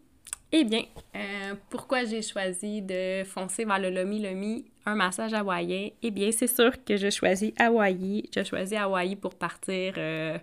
[0.52, 0.84] Eh bien,
[1.15, 5.89] euh, pourquoi j'ai choisi de foncer vers le Lomi Lomi, un massage hawaïen?
[6.04, 8.30] Eh bien, c'est sûr que je choisis Hawaï.
[8.36, 10.38] Je choisis Hawaï pour partir euh,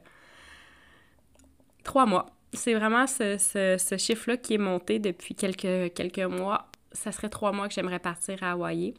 [1.85, 2.27] trois mois.
[2.53, 6.70] C'est vraiment ce, ce, chiffre-là qui est monté depuis quelques mois.
[6.93, 8.95] Ça serait trois mois que j'aimerais partir à Hawaï.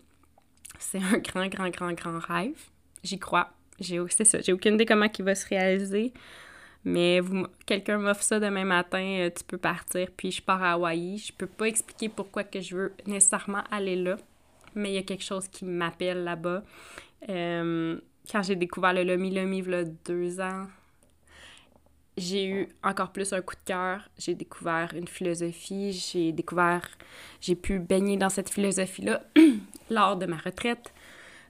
[0.80, 2.60] C'est un grand, grand, grand, grand rêve.
[3.04, 3.52] J'y crois.
[3.80, 4.42] C'est ça.
[4.42, 6.14] J'ai aucune idée comment il va se réaliser.
[6.84, 7.20] Mais
[7.66, 11.18] quelqu'un m'offre ça demain matin, euh, tu peux partir, puis je pars à Hawaï.
[11.18, 14.18] Je peux pas expliquer pourquoi je veux nécessairement aller là,
[14.74, 16.64] mais il y a quelque chose qui m'appelle là-bas.
[17.30, 18.00] Euh,
[18.32, 20.66] quand j'ai découvert le Lomi Lomi il y a deux ans,
[22.18, 24.10] j'ai eu encore plus un coup de cœur.
[24.18, 26.88] J'ai découvert une philosophie, j'ai découvert,
[27.40, 29.24] j'ai pu baigner dans cette philosophie-là
[29.90, 30.94] lors de ma retraite.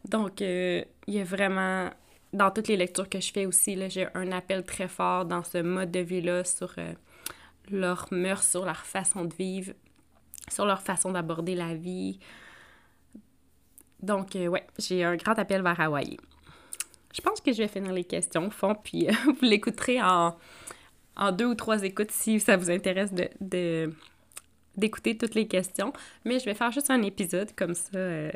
[0.08, 1.90] Donc, euh, il y a vraiment
[2.34, 5.58] dans toutes les lectures que je fais aussi, j'ai un appel très fort dans ce
[5.58, 6.94] mode de vie-là sur euh,
[7.70, 9.74] leurs mœurs, sur leur façon de vivre,
[10.50, 12.20] sur leur façon d'aborder la vie.
[14.02, 16.18] Donc, euh, ouais, j'ai un grand appel vers Hawaii.
[17.14, 20.36] Je pense que je vais finir les questions au fond, puis euh, vous l'écouterez en,
[21.34, 23.94] deux ou trois écoutes si ça vous intéresse de,
[24.76, 25.94] d'écouter toutes les questions.
[26.26, 28.32] Mais je vais faire juste un épisode, comme ça, euh,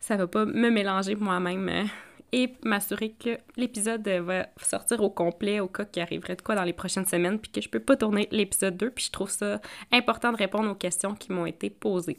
[0.00, 1.88] ça va pas me mélanger moi-même
[2.32, 6.64] et m'assurer que l'épisode va sortir au complet au cas qu'il arriverait de quoi dans
[6.64, 9.60] les prochaines semaines, puis que je peux pas tourner l'épisode 2, puis je trouve ça
[9.92, 12.18] important de répondre aux questions qui m'ont été posées.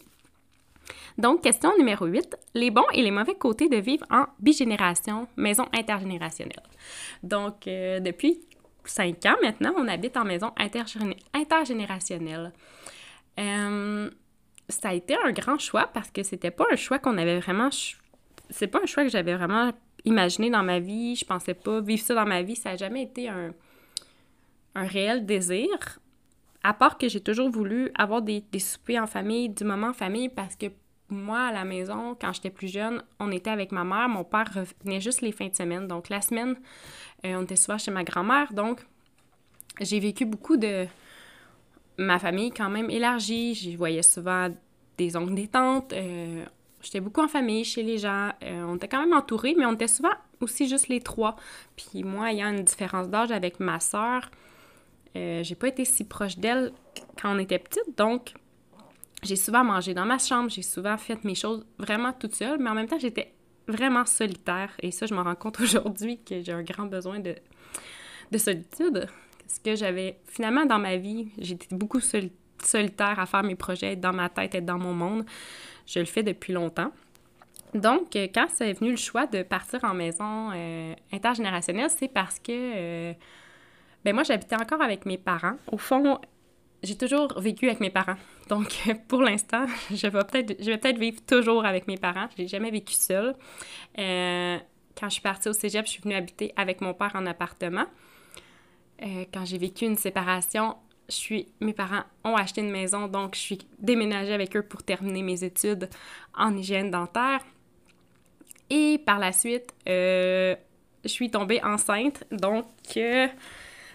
[1.17, 5.65] Donc, question numéro 8, les bons et les mauvais côtés de vivre en bigénération, maison
[5.73, 6.63] intergénérationnelle.
[7.23, 8.39] Donc, euh, depuis
[8.85, 12.53] 5 ans maintenant, on habite en maison intergénérationnelle.
[13.39, 14.09] Euh,
[14.67, 17.69] ça a été un grand choix parce que c'était pas un choix qu'on avait vraiment.
[18.49, 19.71] C'est pas un choix que j'avais vraiment
[20.05, 21.15] imaginé dans ma vie.
[21.15, 22.55] Je pensais pas vivre ça dans ma vie.
[22.55, 23.53] Ça n'a jamais été un,
[24.75, 25.99] un réel désir.
[26.63, 29.93] À part que j'ai toujours voulu avoir des, des soupers en famille, du moment en
[29.93, 30.67] famille, parce que
[31.09, 34.09] moi, à la maison, quand j'étais plus jeune, on était avec ma mère.
[34.09, 35.87] Mon père revenait juste les fins de semaine.
[35.87, 36.55] Donc, la semaine,
[37.25, 38.53] euh, on était souvent chez ma grand-mère.
[38.53, 38.85] Donc,
[39.81, 40.85] j'ai vécu beaucoup de
[41.97, 43.55] ma famille quand même élargie.
[43.55, 44.49] J'y voyais souvent
[44.97, 45.93] des oncles, des tantes.
[45.93, 46.45] Euh,
[46.81, 48.31] J'étais beaucoup en famille, chez les gens.
[48.43, 51.35] Euh, on était quand même entourés, mais on était souvent aussi juste les trois.
[51.75, 54.31] Puis moi, ayant une différence d'âge avec ma sœur,
[55.15, 56.71] euh, j'ai pas été si proche d'elle
[57.21, 57.97] quand on était petite.
[57.97, 58.33] Donc,
[59.23, 62.69] j'ai souvent mangé dans ma chambre, j'ai souvent fait mes choses vraiment toute seule, mais
[62.69, 63.33] en même temps, j'étais
[63.67, 64.71] vraiment solitaire.
[64.81, 67.35] Et ça, je me rends compte aujourd'hui que j'ai un grand besoin de,
[68.31, 69.07] de solitude.
[69.41, 74.01] Parce que j'avais, finalement, dans ma vie, j'étais beaucoup solitaire à faire mes projets, être
[74.01, 75.25] dans ma tête, être dans mon monde.
[75.87, 76.91] Je le fais depuis longtemps.
[77.73, 82.39] Donc, euh, quand c'est venu le choix de partir en maison euh, intergénérationnelle, c'est parce
[82.39, 83.13] que euh,
[84.03, 85.55] ben moi, j'habitais encore avec mes parents.
[85.71, 86.19] Au fond,
[86.83, 88.17] j'ai toujours vécu avec mes parents.
[88.47, 88.67] Donc,
[89.07, 92.27] pour l'instant, je vais peut-être je vais peut-être vivre toujours avec mes parents.
[92.35, 93.35] Je n'ai jamais vécu seule.
[93.95, 97.85] quand je suis partie au cégep, je suis venue habiter avec mon père en appartement.
[99.01, 100.75] quand j'ai vécu une séparation,
[101.09, 104.83] je suis, mes parents ont acheté une maison, donc je suis déménagée avec eux pour
[104.83, 105.89] terminer mes études
[106.37, 107.41] en hygiène dentaire.
[108.69, 110.55] Et par la suite, euh,
[111.03, 112.65] je suis tombée enceinte, donc
[112.97, 113.27] euh,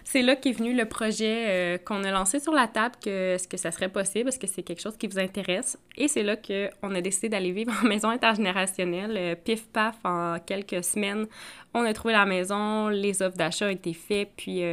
[0.05, 3.47] c'est là qu'est venu le projet euh, qu'on a lancé sur la table, que ce
[3.47, 5.77] que ça serait possible, est-ce que c'est quelque chose qui vous intéresse.
[5.97, 9.37] Et c'est là qu'on a décidé d'aller vivre en maison intergénérationnelle.
[9.43, 11.27] pif paf, en quelques semaines,
[11.73, 14.63] on a trouvé la maison, les offres d'achat ont été faites, puis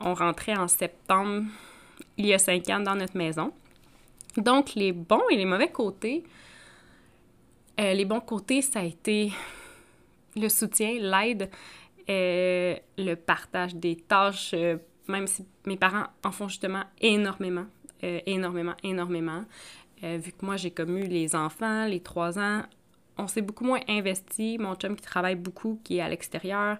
[0.00, 1.44] on rentrait en septembre,
[2.16, 3.52] il y a cinq ans, dans notre maison.
[4.36, 6.24] Donc, les bons et les mauvais côtés,
[7.80, 9.32] euh, les bons côtés, ça a été
[10.36, 11.50] le soutien, l'aide,
[12.10, 14.76] euh, le partage des tâches, euh,
[15.08, 17.66] même si mes parents en font justement énormément,
[18.02, 19.44] énormément, énormément.
[20.02, 22.62] vu que moi, j'ai comme eu les enfants, les trois ans,
[23.20, 24.58] on s'est beaucoup moins investi.
[24.58, 26.78] Mon chum qui travaille beaucoup, qui est à l'extérieur.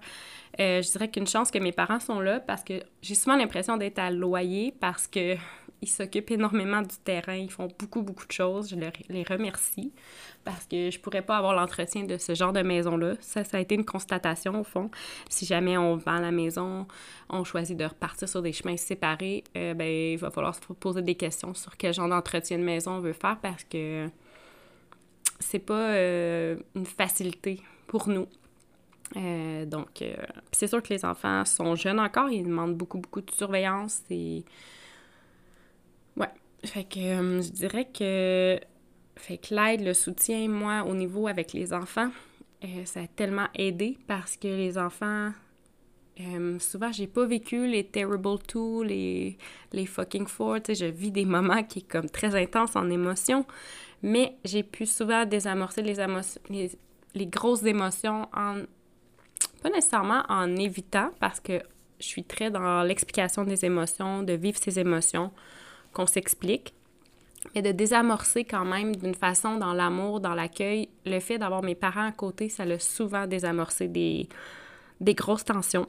[0.58, 3.76] Euh, je dirais qu'une chance que mes parents sont là parce que j'ai souvent l'impression
[3.76, 5.36] d'être à loyer parce que
[5.82, 8.68] ils s'occupent énormément du terrain, ils font beaucoup, beaucoup de choses.
[8.70, 8.76] Je
[9.08, 9.92] les remercie
[10.44, 13.14] parce que je pourrais pas avoir l'entretien de ce genre de maison-là.
[13.20, 14.90] Ça, ça a été une constatation au fond.
[15.28, 16.86] Si jamais on vend la maison,
[17.28, 21.02] on choisit de repartir sur des chemins séparés, euh, ben, il va falloir se poser
[21.02, 24.08] des questions sur quel genre d'entretien de maison on veut faire parce que
[25.38, 28.26] c'est pas euh, une facilité pour nous.
[29.16, 30.04] Euh, donc,
[30.52, 34.44] c'est sûr que les enfants sont jeunes encore, ils demandent beaucoup, beaucoup de surveillance et...
[36.64, 38.60] Fait que je dirais que...
[39.16, 42.10] Fait que l'aide, le soutien, moi, au niveau avec les enfants,
[42.84, 45.32] ça a tellement aidé parce que les enfants...
[46.58, 49.36] souvent, j'ai pas vécu les terrible two, les,
[49.72, 52.88] les fucking four, tu sais, je vis des moments qui sont comme très intenses en
[52.90, 53.46] émotion,
[54.02, 55.96] mais j'ai pu souvent désamorcer les,
[56.48, 56.70] les,
[57.14, 58.62] les grosses émotions en
[59.62, 61.60] pas nécessairement en évitant, parce que
[61.98, 65.30] je suis très dans l'explication des émotions, de vivre ces émotions,
[65.92, 66.74] qu'on s'explique,
[67.54, 70.88] mais de désamorcer quand même d'une façon dans l'amour, dans l'accueil.
[71.06, 74.28] Le fait d'avoir mes parents à côté, ça l'a souvent désamorcé des,
[75.00, 75.86] des grosses tensions.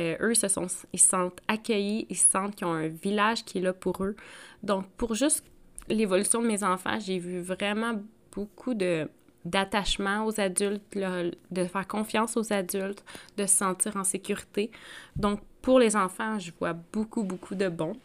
[0.00, 3.44] Euh, eux, se sont, ils se sentent accueillis, ils se sentent qu'ils ont un village
[3.44, 4.16] qui est là pour eux.
[4.62, 5.44] Donc, pour juste
[5.88, 8.00] l'évolution de mes enfants, j'ai vu vraiment
[8.32, 9.08] beaucoup de
[9.44, 13.02] d'attachement aux adultes, de faire confiance aux adultes,
[13.36, 14.70] de se sentir en sécurité.
[15.16, 17.96] Donc, pour les enfants, je vois beaucoup, beaucoup de bons.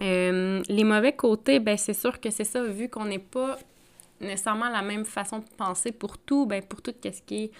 [0.00, 3.58] Euh, les mauvais côtés, ben c'est sûr que c'est ça, vu qu'on n'est pas
[4.20, 7.50] nécessairement la même façon de penser pour tout, ben pour tout ce qui est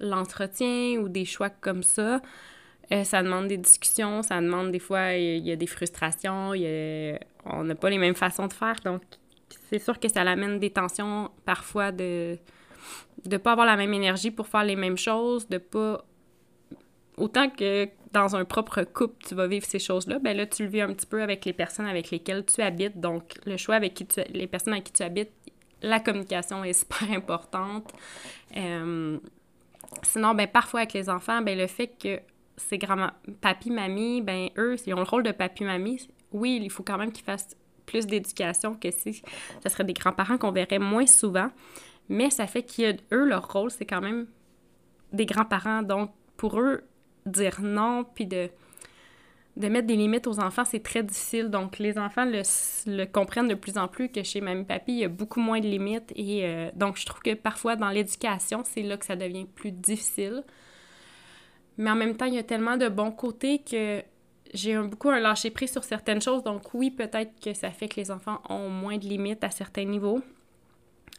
[0.00, 2.20] l'entretien ou des choix comme ça,
[2.92, 6.52] Euh, ça demande des discussions, ça demande des fois, il y, a des frustrations,
[7.44, 8.76] on n'a pas les mêmes façons de faire.
[8.84, 9.02] Donc,
[9.68, 12.38] c'est sûr que ça amène des tensions parfois de
[13.28, 16.04] ne pas avoir la même énergie pour faire les mêmes choses, de pas.
[17.16, 20.68] Autant que dans un propre couple, tu vas vivre ces choses-là, ben là, tu le
[20.68, 23.00] vis un petit peu avec les personnes avec lesquelles tu habites.
[23.00, 25.32] Donc, le choix avec qui tu, les personnes avec qui tu habites,
[25.82, 27.92] la communication est super importante.
[28.56, 29.18] Euh,
[30.02, 32.20] sinon, ben parfois avec les enfants, ben le fait que
[32.56, 36.08] ces grands papy, mamie, ben eux, ils ont le rôle de papy, mamie.
[36.32, 39.22] Oui, il faut quand même qu'ils fassent plus d'éducation que si
[39.62, 41.50] ce serait des grands-parents qu'on verrait moins souvent.
[42.08, 44.26] Mais ça fait qu'eux, leur rôle, c'est quand même
[45.12, 45.82] des grands-parents.
[45.82, 46.82] Donc, pour eux,
[47.26, 48.48] dire non, puis de,
[49.56, 51.48] mettre des limites aux enfants, c'est très difficile.
[51.48, 55.04] Donc, les enfants le, comprennent de plus en plus que chez mamie papy, il y
[55.04, 56.12] a beaucoup moins de limites.
[56.16, 59.72] Et euh, donc, je trouve que parfois, dans l'éducation, c'est là que ça devient plus
[59.72, 60.44] difficile.
[61.78, 64.02] Mais en même temps, il y a tellement de bons côtés que
[64.54, 66.42] j'ai beaucoup un lâcher-prise sur certaines choses.
[66.42, 69.84] Donc oui, peut-être que ça fait que les enfants ont moins de limites à certains
[69.84, 70.20] niveaux.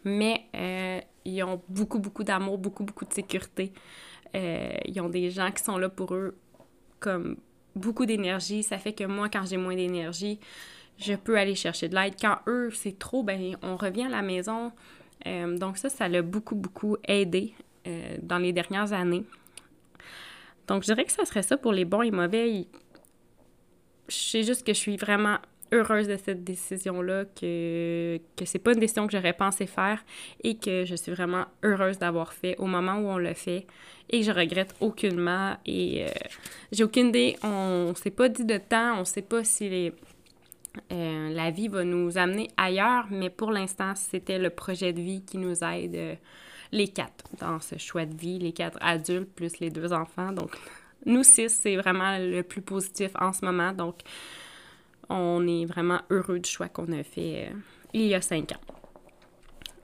[0.04, 3.74] Mais euh, ils ont beaucoup, beaucoup d'amour, beaucoup, beaucoup de sécurité.
[4.36, 6.38] Euh, ils ont des gens qui sont là pour eux
[7.00, 7.38] comme
[7.76, 8.64] beaucoup d'énergie.
[8.64, 10.40] Ça fait que moi, quand j'ai moins d'énergie,
[10.98, 12.16] je peux aller chercher de l'aide.
[12.20, 14.72] Quand eux, c'est trop, ben on revient à la maison.
[15.26, 17.54] Euh, donc ça, ça l'a beaucoup, beaucoup aidé
[18.22, 19.24] dans les dernières années.
[20.68, 22.68] Donc, je dirais que ça serait ça pour les bons et mauvais.
[24.10, 25.38] Je sais juste que je suis vraiment
[25.72, 30.04] heureuse de cette décision-là, que, que c'est pas une décision que j'aurais pensé faire
[30.44, 33.66] et que je suis vraiment heureuse d'avoir fait au moment où on l'a fait
[34.10, 36.10] et que je regrette aucunement et euh,
[36.72, 39.92] j'ai aucune idée, on s'est pas dit de temps, on sait pas si
[40.92, 45.24] euh, la vie va nous amener ailleurs, mais pour l'instant, c'était le projet de vie
[45.24, 46.16] qui nous aide euh,
[46.72, 50.32] les quatre dans ce choix de vie, les quatre adultes plus les deux enfants.
[50.32, 50.52] Donc,
[51.06, 53.72] nous six, c'est vraiment le plus positif en ce moment.
[53.72, 54.00] Donc,
[55.10, 57.56] on est vraiment heureux du choix qu'on a fait euh,
[57.94, 58.74] il y a cinq ans.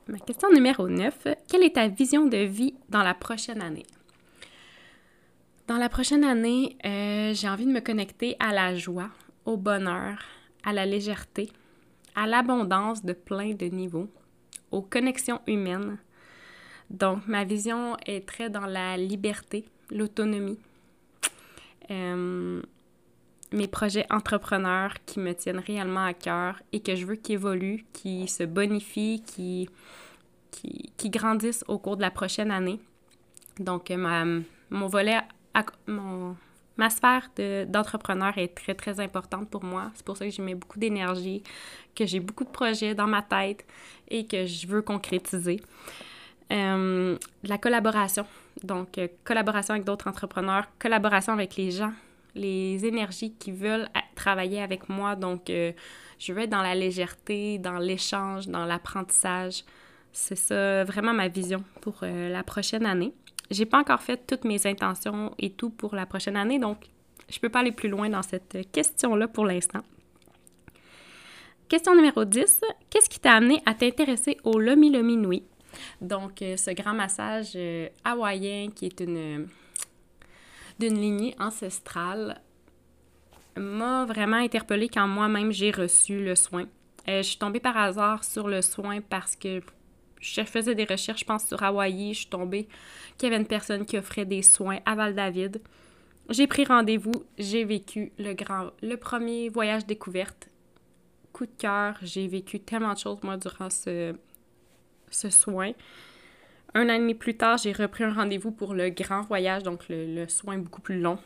[0.07, 1.27] Ma question numéro 9.
[1.47, 3.85] Quelle est ta vision de vie dans la prochaine année?
[5.67, 9.09] Dans la prochaine année, euh, j'ai envie de me connecter à la joie,
[9.45, 10.19] au bonheur,
[10.65, 11.49] à la légèreté,
[12.15, 14.09] à l'abondance de plein de niveaux,
[14.71, 15.97] aux connexions humaines,
[16.93, 20.59] donc, ma vision est très dans la liberté, l'autonomie.
[21.89, 22.61] Euh,
[23.53, 27.85] mes projets entrepreneurs qui me tiennent réellement à cœur et que je veux qu'ils évoluent,
[27.93, 29.69] qui se bonifient, qui,
[30.51, 32.79] qui, grandissent au cours de la prochaine année.
[33.59, 34.25] Donc, ma,
[34.71, 35.19] mon volet,
[35.87, 36.35] mon,
[36.77, 37.29] ma sphère
[37.67, 39.91] d'entrepreneur est très, très importante pour moi.
[39.93, 41.43] C'est pour ça que j'y mets beaucoup d'énergie,
[41.95, 43.65] que j'ai beaucoup de projets dans ma tête
[44.09, 45.61] et que je veux concrétiser.
[46.51, 48.25] Euh, la collaboration.
[48.63, 51.93] Donc, euh, collaboration avec d'autres entrepreneurs, collaboration avec les gens,
[52.35, 55.15] les énergies qui veulent travailler avec moi.
[55.15, 55.71] Donc, euh,
[56.19, 59.63] je veux être dans la légèreté, dans l'échange, dans l'apprentissage.
[60.11, 63.13] C'est ça vraiment ma vision pour la prochaine année.
[63.49, 66.77] J'ai pas encore fait toutes mes intentions et tout pour la prochaine année, donc
[67.29, 69.81] je peux pas aller plus loin dans cette question-là pour l'instant.
[71.67, 72.61] Question numéro 10.
[72.89, 75.43] Qu'est-ce qui t'a amené à t'intéresser au Lomi Lomi Nui?
[76.01, 79.47] Donc, euh, ce grand massage euh, hawaïen qui est une
[80.79, 82.41] d'une lignée ancestrale
[83.55, 86.65] m'a vraiment interpellée quand moi-même j'ai reçu le soin.
[87.07, 89.61] Euh, je suis tombée par hasard sur le soin parce que
[90.19, 92.13] je faisais des recherches, je pense, sur Hawaï.
[92.13, 92.67] Je suis tombée
[93.17, 95.61] qu'il y avait une personne qui offrait des soins à Val-David.
[96.29, 100.47] J'ai pris rendez-vous, j'ai vécu le grand, le premier voyage découverte.
[101.33, 104.15] Coup de cœur, j'ai vécu tellement de choses, moi, durant ce,
[105.09, 105.73] ce soin.
[106.75, 109.85] Un an et demi plus tard, j'ai repris un rendez-vous pour le grand voyage, donc
[109.89, 111.19] le, soin beaucoup plus long.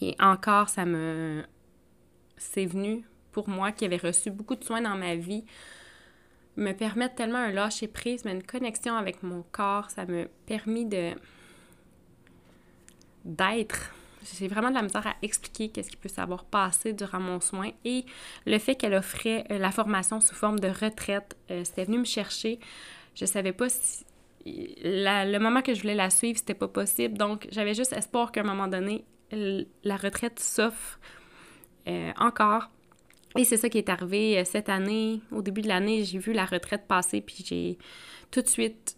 [0.00, 1.42] Et encore, ça me.
[2.36, 5.44] C'est venu pour moi qui avait reçu beaucoup de soins dans ma vie,
[6.56, 9.90] me permettre tellement un lâcher prise, mais une connexion avec mon corps.
[9.90, 11.12] Ça m'a permis de.
[13.24, 13.92] d'être
[14.38, 17.70] j'ai vraiment de la misère à expliquer qu'est-ce qui peut s'avoir passé durant mon soin
[17.84, 18.04] et
[18.46, 22.04] le fait qu'elle offrait euh, la formation sous forme de retraite, euh, c'était venu me
[22.04, 22.58] chercher.
[23.14, 24.04] Je savais pas si
[24.46, 27.16] le moment que je voulais la suivre, c'était pas possible.
[27.16, 30.98] Donc, j'avais juste espoir qu'à un moment donné, la retraite s'offre
[31.88, 32.70] euh, encore.
[33.36, 35.20] Et c'est ça qui est arrivé cette année.
[35.32, 37.78] Au début de l'année, j'ai vu la retraite passer, puis j'ai
[38.30, 38.96] tout de suite,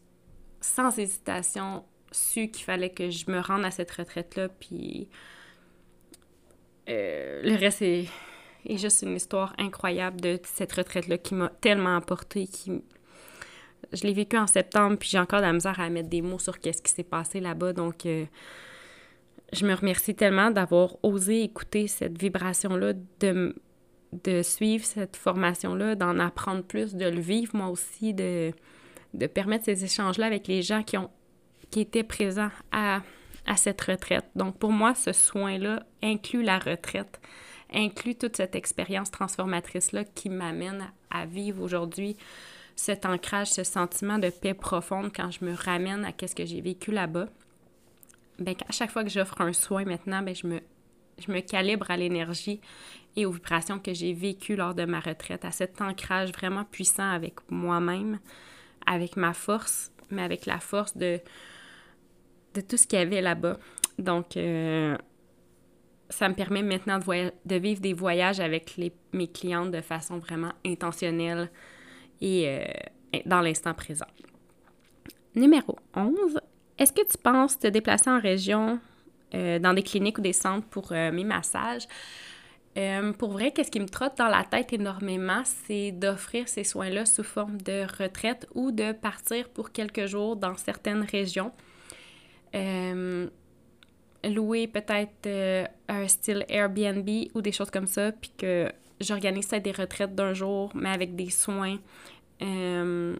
[0.60, 5.08] sans hésitation, su qu'il fallait que je me rende à cette retraite-là, puis
[6.88, 8.08] euh, le reste est,
[8.68, 12.82] juste une histoire incroyable de cette retraite-là qui m'a tellement apporté, qui...
[13.92, 16.38] Je l'ai vécu en septembre, puis j'ai encore de la misère à mettre des mots
[16.38, 18.06] sur qu'est-ce qui s'est passé là-bas, donc...
[18.06, 18.24] Euh,
[19.52, 23.54] je me remercie tellement d'avoir osé écouter cette vibration-là, de,
[24.24, 28.50] de suivre cette formation-là, d'en apprendre plus, de le vivre moi aussi, de,
[29.14, 31.10] de permettre ces échanges-là avec les gens qui, ont,
[31.70, 33.02] qui étaient présents à,
[33.46, 34.26] à cette retraite.
[34.34, 37.20] Donc pour moi, ce soin-là inclut la retraite,
[37.72, 42.16] inclut toute cette expérience transformatrice-là qui m'amène à vivre aujourd'hui
[42.76, 46.60] cet ancrage, ce sentiment de paix profonde quand je me ramène à ce que j'ai
[46.60, 47.26] vécu là-bas.
[48.38, 52.60] Bien, à chaque fois que j'offre un soin maintenant, bien, je, me, calibre à l'énergie
[53.16, 57.10] et aux vibrations que j'ai vécues lors de ma retraite, à cet ancrage vraiment puissant
[57.10, 58.20] avec moi-même,
[58.86, 61.18] avec ma force, mais avec la force de,
[62.68, 63.56] tout ce qu'il y avait là-bas.
[63.98, 64.98] Donc, euh,
[66.10, 68.78] ça me permet maintenant de, vivre des voyages avec
[69.14, 71.50] mes clientes de façon vraiment intentionnelle
[72.20, 74.06] et euh, dans l'instant présent.
[75.34, 76.40] Numéro 11.
[76.78, 78.78] Est-ce que tu penses te déplacer en région,
[79.34, 81.86] euh, dans des cliniques ou des centres pour mes massages?
[83.16, 87.22] pour vrai, qu'est-ce qui me trotte dans la tête énormément, c'est d'offrir ces soins-là sous
[87.22, 91.52] forme de retraite ou de partir pour quelques jours dans certaines régions.
[92.54, 93.28] Euh,
[94.24, 98.70] louer peut-être euh, un style Airbnb ou des choses comme ça, puis que
[99.00, 101.78] j'organise ça des retraites d'un jour, mais avec des soins.
[102.42, 103.16] Euh,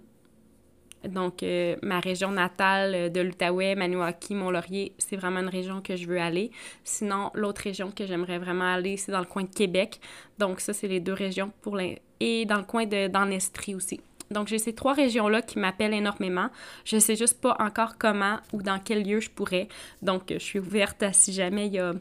[1.09, 1.45] donc,
[1.83, 6.51] ma région natale de l'Outaouais, Maniwaki, Mont-Laurier, c'est vraiment une région que je veux aller.
[6.83, 10.01] Sinon, l'autre région que j'aimerais vraiment aller, c'est dans le coin de Québec.
[10.39, 12.01] Donc, ça, c'est les deux régions pour les...
[12.19, 14.01] Et dans le coin de aussi.
[14.31, 16.49] Donc, j'ai ces trois régions-là qui m'appellent énormément.
[16.85, 19.69] Je ne sais juste pas encore comment ou dans quel lieu je pourrais.
[20.03, 21.93] Donc, je suis ouverte à si jamais il y a,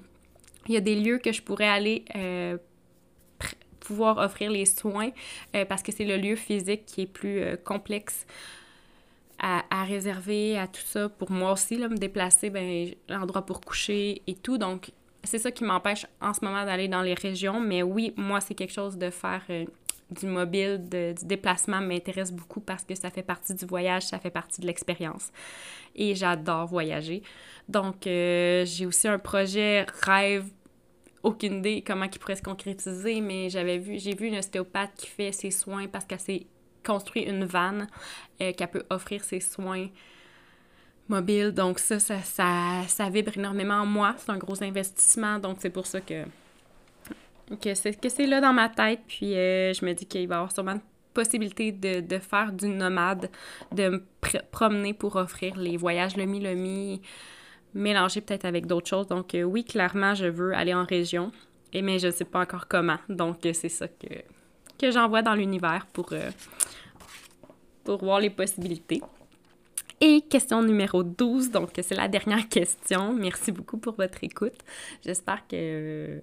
[0.68, 2.58] y a des lieux que je pourrais aller euh,
[3.86, 5.10] pouvoir offrir les soins
[5.56, 8.26] euh, parce que c'est le lieu physique qui est plus euh, complexe
[9.40, 11.10] à, à, réserver, à tout ça.
[11.10, 14.58] Pour moi aussi, là, me déplacer, ben, l'endroit pour coucher et tout.
[14.58, 14.92] Donc,
[15.24, 17.60] c'est ça qui m'empêche en ce moment d'aller dans les régions.
[17.60, 19.44] Mais oui, moi, c'est quelque chose de faire
[20.12, 24.30] du mobile, du déplacement m'intéresse beaucoup parce que ça fait partie du voyage, ça fait
[24.30, 25.32] partie de l'expérience.
[25.96, 27.24] Et j'adore voyager.
[27.68, 30.46] Donc, euh, j'ai aussi un projet rêve,
[31.26, 35.08] aucune idée comment il pourrait se concrétiser, mais j'avais vu, j'ai vu une ostéopathe qui
[35.08, 36.46] fait ses soins parce qu'elle s'est
[36.86, 37.88] construit une vanne
[38.42, 39.88] euh, qu'elle peut offrir ses soins
[41.10, 41.52] mobiles.
[41.52, 42.22] Donc ça ça,
[42.88, 44.16] ça, vibre énormément en moi.
[44.18, 46.24] C'est un gros investissement, donc c'est pour ça que
[47.62, 49.02] que c'est, là dans ma tête.
[49.08, 50.82] Puis euh, je me dis qu'il va y avoir sûrement une
[51.14, 53.30] possibilité de, de faire du nomade,
[53.72, 54.04] de me
[54.52, 57.02] promener pour offrir les voyages le mi
[57.76, 59.08] mélangé peut-être avec d'autres choses.
[59.08, 61.32] Donc euh, oui, clairement, je veux aller en région,
[61.74, 62.98] et, mais je ne sais pas encore comment.
[63.10, 64.08] Donc euh, c'est ça que,
[64.80, 66.14] que j'envoie dans l'univers pour,
[67.84, 69.02] pour voir les possibilités.
[70.02, 73.14] Et question numéro 12, donc c'est la dernière question.
[73.14, 74.58] Merci beaucoup pour votre écoute.
[75.06, 76.22] J'espère que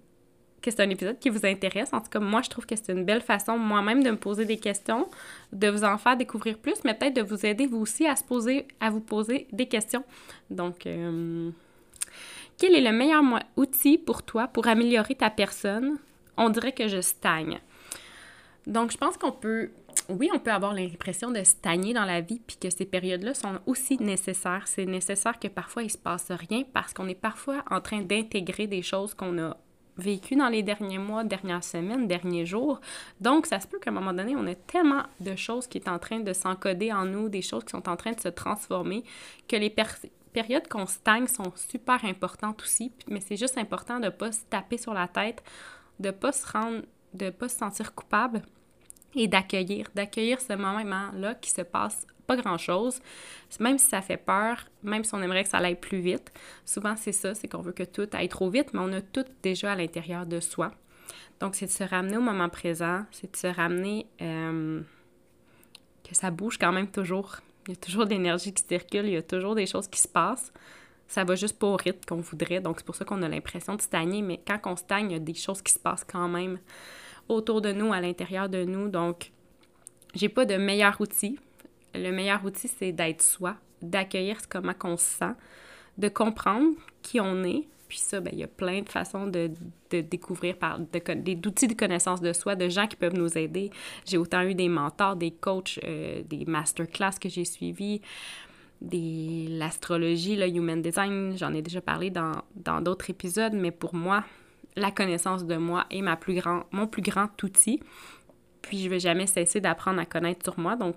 [0.63, 1.93] que c'est un épisode qui vous intéresse.
[1.93, 4.45] En tout cas, moi, je trouve que c'est une belle façon moi-même de me poser
[4.45, 5.09] des questions,
[5.53, 8.25] de vous en faire découvrir plus, mais peut-être de vous aider vous aussi à se
[8.25, 10.05] poser, à vous poser des questions.
[10.51, 11.51] Donc, euh,
[12.59, 13.23] quel est le meilleur
[13.57, 15.99] outil pour toi pour améliorer ta personne?
[16.37, 17.59] On dirait que je stagne.
[18.67, 19.71] Donc, je pense qu'on peut,
[20.09, 23.59] oui, on peut avoir l'impression de stagner dans la vie, puis que ces périodes-là sont
[23.67, 24.63] aussi nécessaires.
[24.67, 28.69] C'est nécessaire que parfois il se passe rien parce qu'on est parfois en train d'intégrer
[28.69, 29.57] des choses qu'on a
[29.99, 32.81] vécu dans les derniers mois, dernières semaines, derniers jours.
[33.21, 35.91] Donc, ça se peut qu'à un moment donné, on ait tellement de choses qui sont
[35.91, 39.05] en train de s'encoder en nous, des choses qui sont en train de se transformer,
[39.49, 39.75] que les
[40.33, 42.93] périodes qu'on stagne sont super importantes aussi.
[43.09, 45.43] Mais c'est juste important de ne pas se taper sur la tête,
[46.01, 46.83] de ne pas se rendre,
[47.15, 48.43] de pas se sentir coupable
[49.15, 53.01] et d'accueillir, d'accueillir ce moment-là qui se passe pas grand-chose.
[53.61, 56.33] Même si ça fait peur, même si on aimerait que ça aille plus vite,
[56.65, 59.25] souvent c'est ça, c'est qu'on veut que tout aille trop vite, mais on a tout
[59.43, 60.73] déjà à l'intérieur de soi.
[61.43, 64.81] Donc, c'est de se ramener au moment présent, c'est de se ramener euh,
[66.09, 67.39] que ça bouge quand même toujours.
[67.67, 70.01] Il y a toujours de l'énergie qui circule, il y a toujours des choses qui
[70.01, 70.53] se passent.
[71.09, 73.75] Ça va juste pas au rythme qu'on voudrait, donc c'est pour ça qu'on a l'impression
[73.75, 76.29] de stagner, mais quand on stagne, il y a des choses qui se passent quand
[76.29, 76.61] même
[77.29, 78.89] autour de nous, à l'intérieur de nous.
[78.89, 79.33] Donc,
[80.15, 81.41] j'ai pas de meilleur outil
[81.95, 85.35] le meilleur outil, c'est d'être soi, d'accueillir comment on se sent,
[85.99, 87.67] de comprendre qui on est.
[87.89, 89.51] Puis ça, ben, il y a plein de façons de,
[89.91, 93.71] découvrir par d'outils de connaissance de soi, de gens qui peuvent nous aider.
[94.07, 98.01] J'ai autant eu des mentors, des coachs, euh, des masterclass que j'ai suivis,
[98.81, 104.25] des l'astrologie, le human design, j'en ai déjà parlé dans d'autres épisodes, mais pour moi,
[104.77, 107.81] la connaissance de moi est ma plus grand, mon plus grand outil.
[108.63, 110.77] Puis je vais jamais cesser d'apprendre à connaître sur moi.
[110.77, 110.97] Donc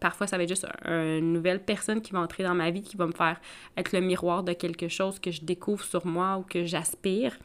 [0.00, 2.96] Parfois, ça va être juste une nouvelle personne qui va entrer dans ma vie, qui
[2.96, 3.40] va me faire
[3.76, 7.36] être le miroir de quelque chose que je découvre sur moi ou que j'aspire.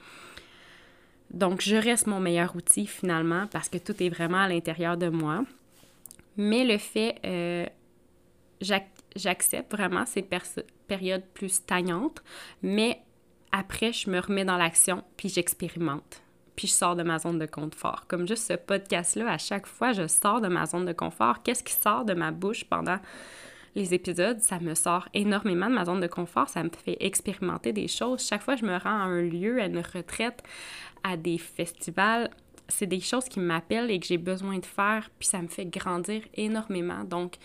[1.31, 5.07] Donc, je reste mon meilleur outil finalement parce que tout est vraiment à l'intérieur de
[5.07, 5.45] moi.
[6.35, 7.65] Mais le fait, euh,
[9.15, 10.25] j'accepte vraiment ces
[10.87, 12.21] périodes plus stagnantes,
[12.61, 13.01] mais
[13.51, 16.21] après, je me remets dans l'action, puis j'expérimente.
[16.62, 18.05] Puis je sors de ma zone de confort.
[18.07, 21.41] Comme juste ce podcast-là, à chaque fois, je sors de ma zone de confort.
[21.41, 22.99] Qu'est-ce qui sort de ma bouche pendant
[23.74, 24.39] les épisodes?
[24.41, 26.49] Ça me sort énormément de ma zone de confort.
[26.49, 28.24] Ça me fait expérimenter des choses.
[28.24, 30.43] Chaque fois, je me rends à un lieu, à une retraite,
[31.03, 32.30] à des festivals,
[32.72, 35.65] c'est des choses qui m'appellent et que j'ai besoin de faire, puis ça me fait
[35.65, 37.03] grandir énormément.
[37.03, 37.36] Donc,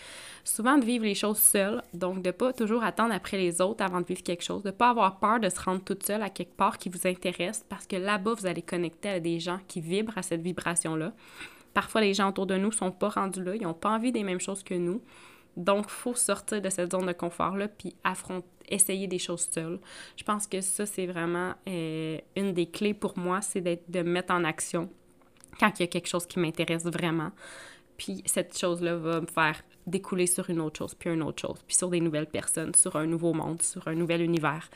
[0.45, 4.01] souvent de vivre les choses seule, donc de pas toujours attendre après les autres avant
[4.01, 6.57] de vivre quelque chose, de pas avoir peur de se rendre toute seule à quelque
[6.57, 10.17] part qui vous intéresse, parce que là-bas, vous allez connecter à des gens qui vibrent
[10.17, 11.13] à cette vibration-là.
[11.75, 14.23] Parfois, les gens autour de nous sont pas rendus là, ils n'ont pas envie des
[14.23, 15.03] mêmes choses que nous.
[15.57, 19.79] Donc, faut sortir de cette zone de confort-là, puis affronter, essayer des choses seules.
[20.17, 24.33] Je pense que ça, c'est vraiment euh, une des clés pour moi, c'est de mettre
[24.33, 24.91] en action
[25.59, 27.31] quand il y a quelque chose qui m'intéresse vraiment.
[27.97, 31.63] Puis cette chose-là va me faire découler sur une autre chose, puis une autre chose,
[31.67, 34.69] puis sur des nouvelles personnes, sur un nouveau monde, sur un nouvel univers.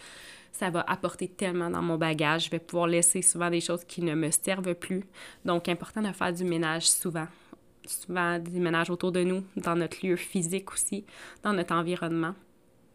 [0.53, 2.47] Ça va apporter tellement dans mon bagage.
[2.47, 5.05] Je vais pouvoir laisser souvent des choses qui ne me servent plus.
[5.45, 7.29] Donc, important de faire du ménage souvent.
[7.87, 11.05] Souvent, du ménage autour de nous, dans notre lieu physique aussi,
[11.43, 12.35] dans notre environnement,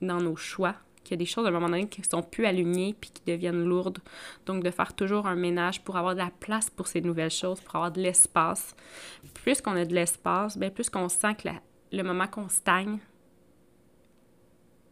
[0.02, 0.76] dans nos choix,
[1.06, 3.22] qu'il y a des choses à un moment donné qui sont plus alignées puis qui
[3.26, 4.00] deviennent lourdes.
[4.46, 7.62] Donc, de faire toujours un ménage pour avoir de la place pour ces nouvelles choses,
[7.62, 8.76] pour avoir de l'espace.
[9.34, 11.50] Plus qu'on a de l'espace, bien plus qu'on sent que
[11.92, 13.00] le moment qu'on stagne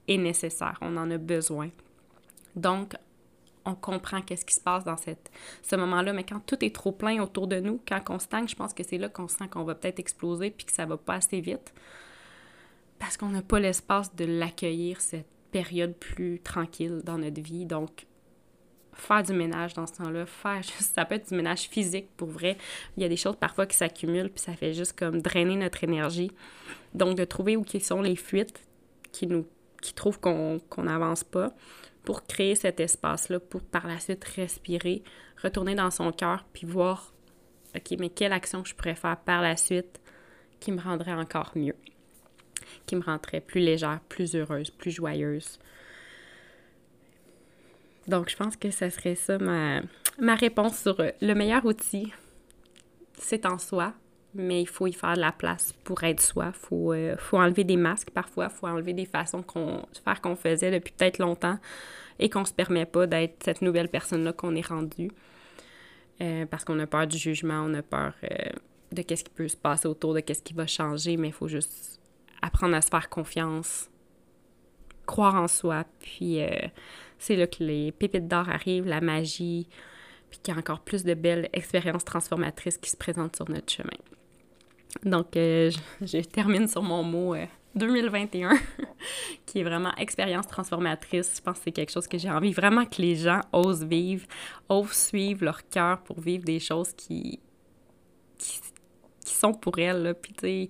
[0.07, 1.69] est nécessaire, on en a besoin.
[2.55, 2.93] Donc,
[3.65, 6.13] on comprend qu'est-ce qui se passe dans cette, ce moment-là.
[6.13, 8.83] Mais quand tout est trop plein autour de nous, quand on stagne, je pense que
[8.83, 11.73] c'est là qu'on sent qu'on va peut-être exploser puis que ça va pas assez vite.
[12.99, 17.65] Parce qu'on n'a pas l'espace de l'accueillir, cette période plus tranquille dans notre vie.
[17.65, 18.07] Donc,
[18.93, 22.27] faire du ménage dans ce temps-là, faire juste, ça peut être du ménage physique pour
[22.27, 22.57] vrai.
[22.97, 25.83] Il y a des choses parfois qui s'accumulent, puis ça fait juste comme drainer notre
[25.83, 26.31] énergie.
[26.93, 28.61] Donc, de trouver où sont les fuites
[29.11, 29.45] qui nous
[29.81, 31.51] qui trouvent qu'on n'avance pas
[32.05, 35.03] pour créer cet espace-là, pour par la suite respirer,
[35.41, 37.13] retourner dans son cœur, puis voir,
[37.75, 39.99] OK, mais quelle action je pourrais faire par la suite
[40.61, 41.75] qui me rendrait encore mieux
[42.85, 45.59] qui me rendrait plus légère, plus heureuse, plus joyeuse.
[48.07, 49.81] Donc, je pense que ce serait ça ma,
[50.19, 52.11] ma réponse sur euh, le meilleur outil.
[53.17, 53.93] C'est en soi,
[54.33, 56.47] mais il faut y faire de la place pour être soi.
[56.47, 60.21] Il faut, euh, faut, enlever des masques parfois, il faut enlever des façons qu'on faire
[60.21, 61.57] qu'on faisait depuis peut-être longtemps
[62.19, 65.09] et qu'on se permet pas d'être cette nouvelle personne-là qu'on est rendu.
[66.21, 68.13] Euh, parce qu'on a peur du jugement, on a peur
[68.91, 71.47] de qu'est-ce qui peut se passer autour, de qu'est-ce qui va changer, mais il faut
[71.47, 71.99] juste
[72.43, 73.89] apprendre à se faire confiance,
[75.05, 76.49] croire en soi, puis euh,
[77.17, 79.67] c'est là que les pépites d'or arrivent, la magie,
[80.29, 83.71] puis qu'il y a encore plus de belles expériences transformatrices qui se présentent sur notre
[83.71, 83.89] chemin.
[85.03, 85.71] Donc, euh,
[86.01, 87.35] je, termine sur mon mot
[87.75, 88.57] 2021, euh,
[89.45, 91.37] qui est vraiment expérience transformatrice.
[91.37, 94.27] Je pense que c'est quelque chose que j'ai envie vraiment que les gens osent vivre,
[94.69, 97.39] osent suivre leur cœur pour vivre des choses qui,
[99.25, 100.03] sont pour elles.
[100.03, 100.13] Là.
[100.13, 100.69] Puis, tu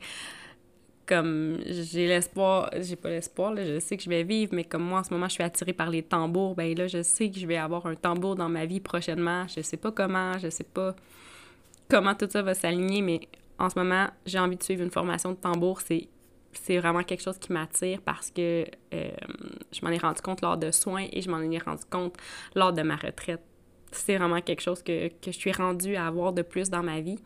[1.06, 4.99] comme j'ai l'espoir, j'ai pas l'espoir, je sais que je vais vivre, mais comme moi
[4.99, 7.45] en ce moment je suis attirée par les tambours, ben là je sais que je
[7.45, 9.45] vais avoir un tambour dans ma vie prochainement.
[9.47, 10.95] Je sais pas comment, je sais pas
[11.89, 13.22] comment tout ça va s'aligner, mais
[13.60, 15.82] en ce moment j'ai envie de suivre une formation de tambour.
[15.82, 16.08] C'est
[16.54, 19.10] c'est vraiment quelque chose qui m'attire parce que euh,
[19.72, 22.16] je m'en ai rendu compte lors de soins et je m'en ai rendu compte
[22.54, 23.41] lors de ma retraite.
[23.91, 27.01] C'est vraiment quelque chose que, que je suis rendue à avoir de plus dans ma
[27.01, 27.18] vie.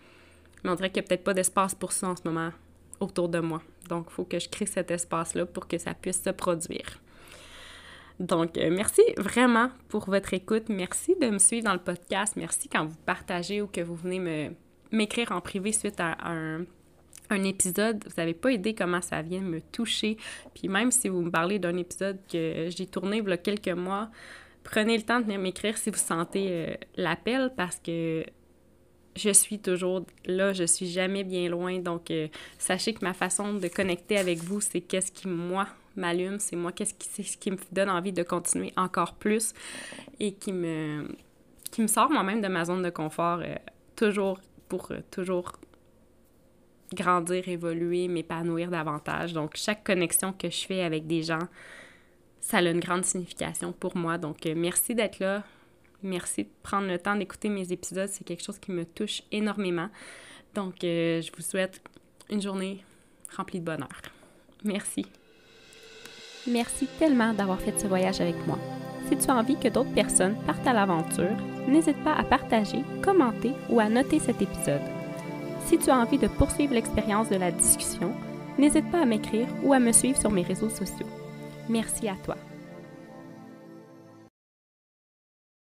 [0.64, 2.52] Mais on dirait qu'il n'y a peut-être pas d'espace pour ça en ce moment
[3.00, 3.62] autour de moi.
[3.90, 7.00] Donc, il faut que je crée cet espace-là pour que ça puisse se produire.
[8.20, 10.70] Donc, euh, merci vraiment pour votre écoute.
[10.70, 12.36] Merci de me suivre dans le podcast.
[12.36, 14.50] Merci quand vous partagez ou que vous venez me,
[14.92, 16.66] m'écrire en privé suite à un,
[17.30, 18.04] épisode.
[18.06, 20.18] Vous n'avez pas idée comment ça vient me toucher.
[20.56, 23.68] Puis même si vous me parlez d'un épisode que j'ai tourné il y a quelques
[23.68, 24.10] mois,
[24.64, 28.26] prenez le temps de venir m'écrire si vous sentez euh, l'appel parce que
[29.18, 31.80] je suis toujours là, je suis jamais bien loin.
[31.80, 36.40] Donc, euh, sachez que ma façon de connecter avec vous, c'est qu'est-ce qui, moi, m'allume,
[36.40, 39.54] c'est moi, ce qui me donne envie de continuer encore plus
[40.20, 41.08] et qui me,
[41.72, 43.56] qui me sort moi-même de ma zone de confort, euh,
[43.96, 44.40] toujours
[44.70, 45.54] pour euh, toujours
[46.94, 49.34] grandir, évoluer, m'épanouir davantage.
[49.34, 51.48] Donc, chaque connexion que je fais avec des gens,
[52.40, 54.18] ça a une grande signification pour moi.
[54.18, 55.44] Donc, merci d'être là.
[56.04, 58.10] Merci de prendre le temps d'écouter mes épisodes.
[58.10, 59.90] C'est quelque chose qui me touche énormément.
[60.54, 61.82] Donc, euh, je vous souhaite
[62.30, 62.84] une journée
[63.36, 64.02] remplie de bonheur.
[64.64, 65.06] Merci.
[66.48, 68.58] Merci tellement d'avoir fait ce voyage avec moi.
[69.10, 71.36] Si tu as envie que d'autres personnes partent à l'aventure,
[71.68, 74.82] n'hésite pas à partager, commenter ou à noter cet épisode.
[75.66, 78.14] Si tu as envie de poursuivre l'expérience de la discussion,
[78.58, 81.08] n'hésite pas à m'écrire ou à me suivre sur mes réseaux sociaux.
[81.70, 82.38] Merci à toi.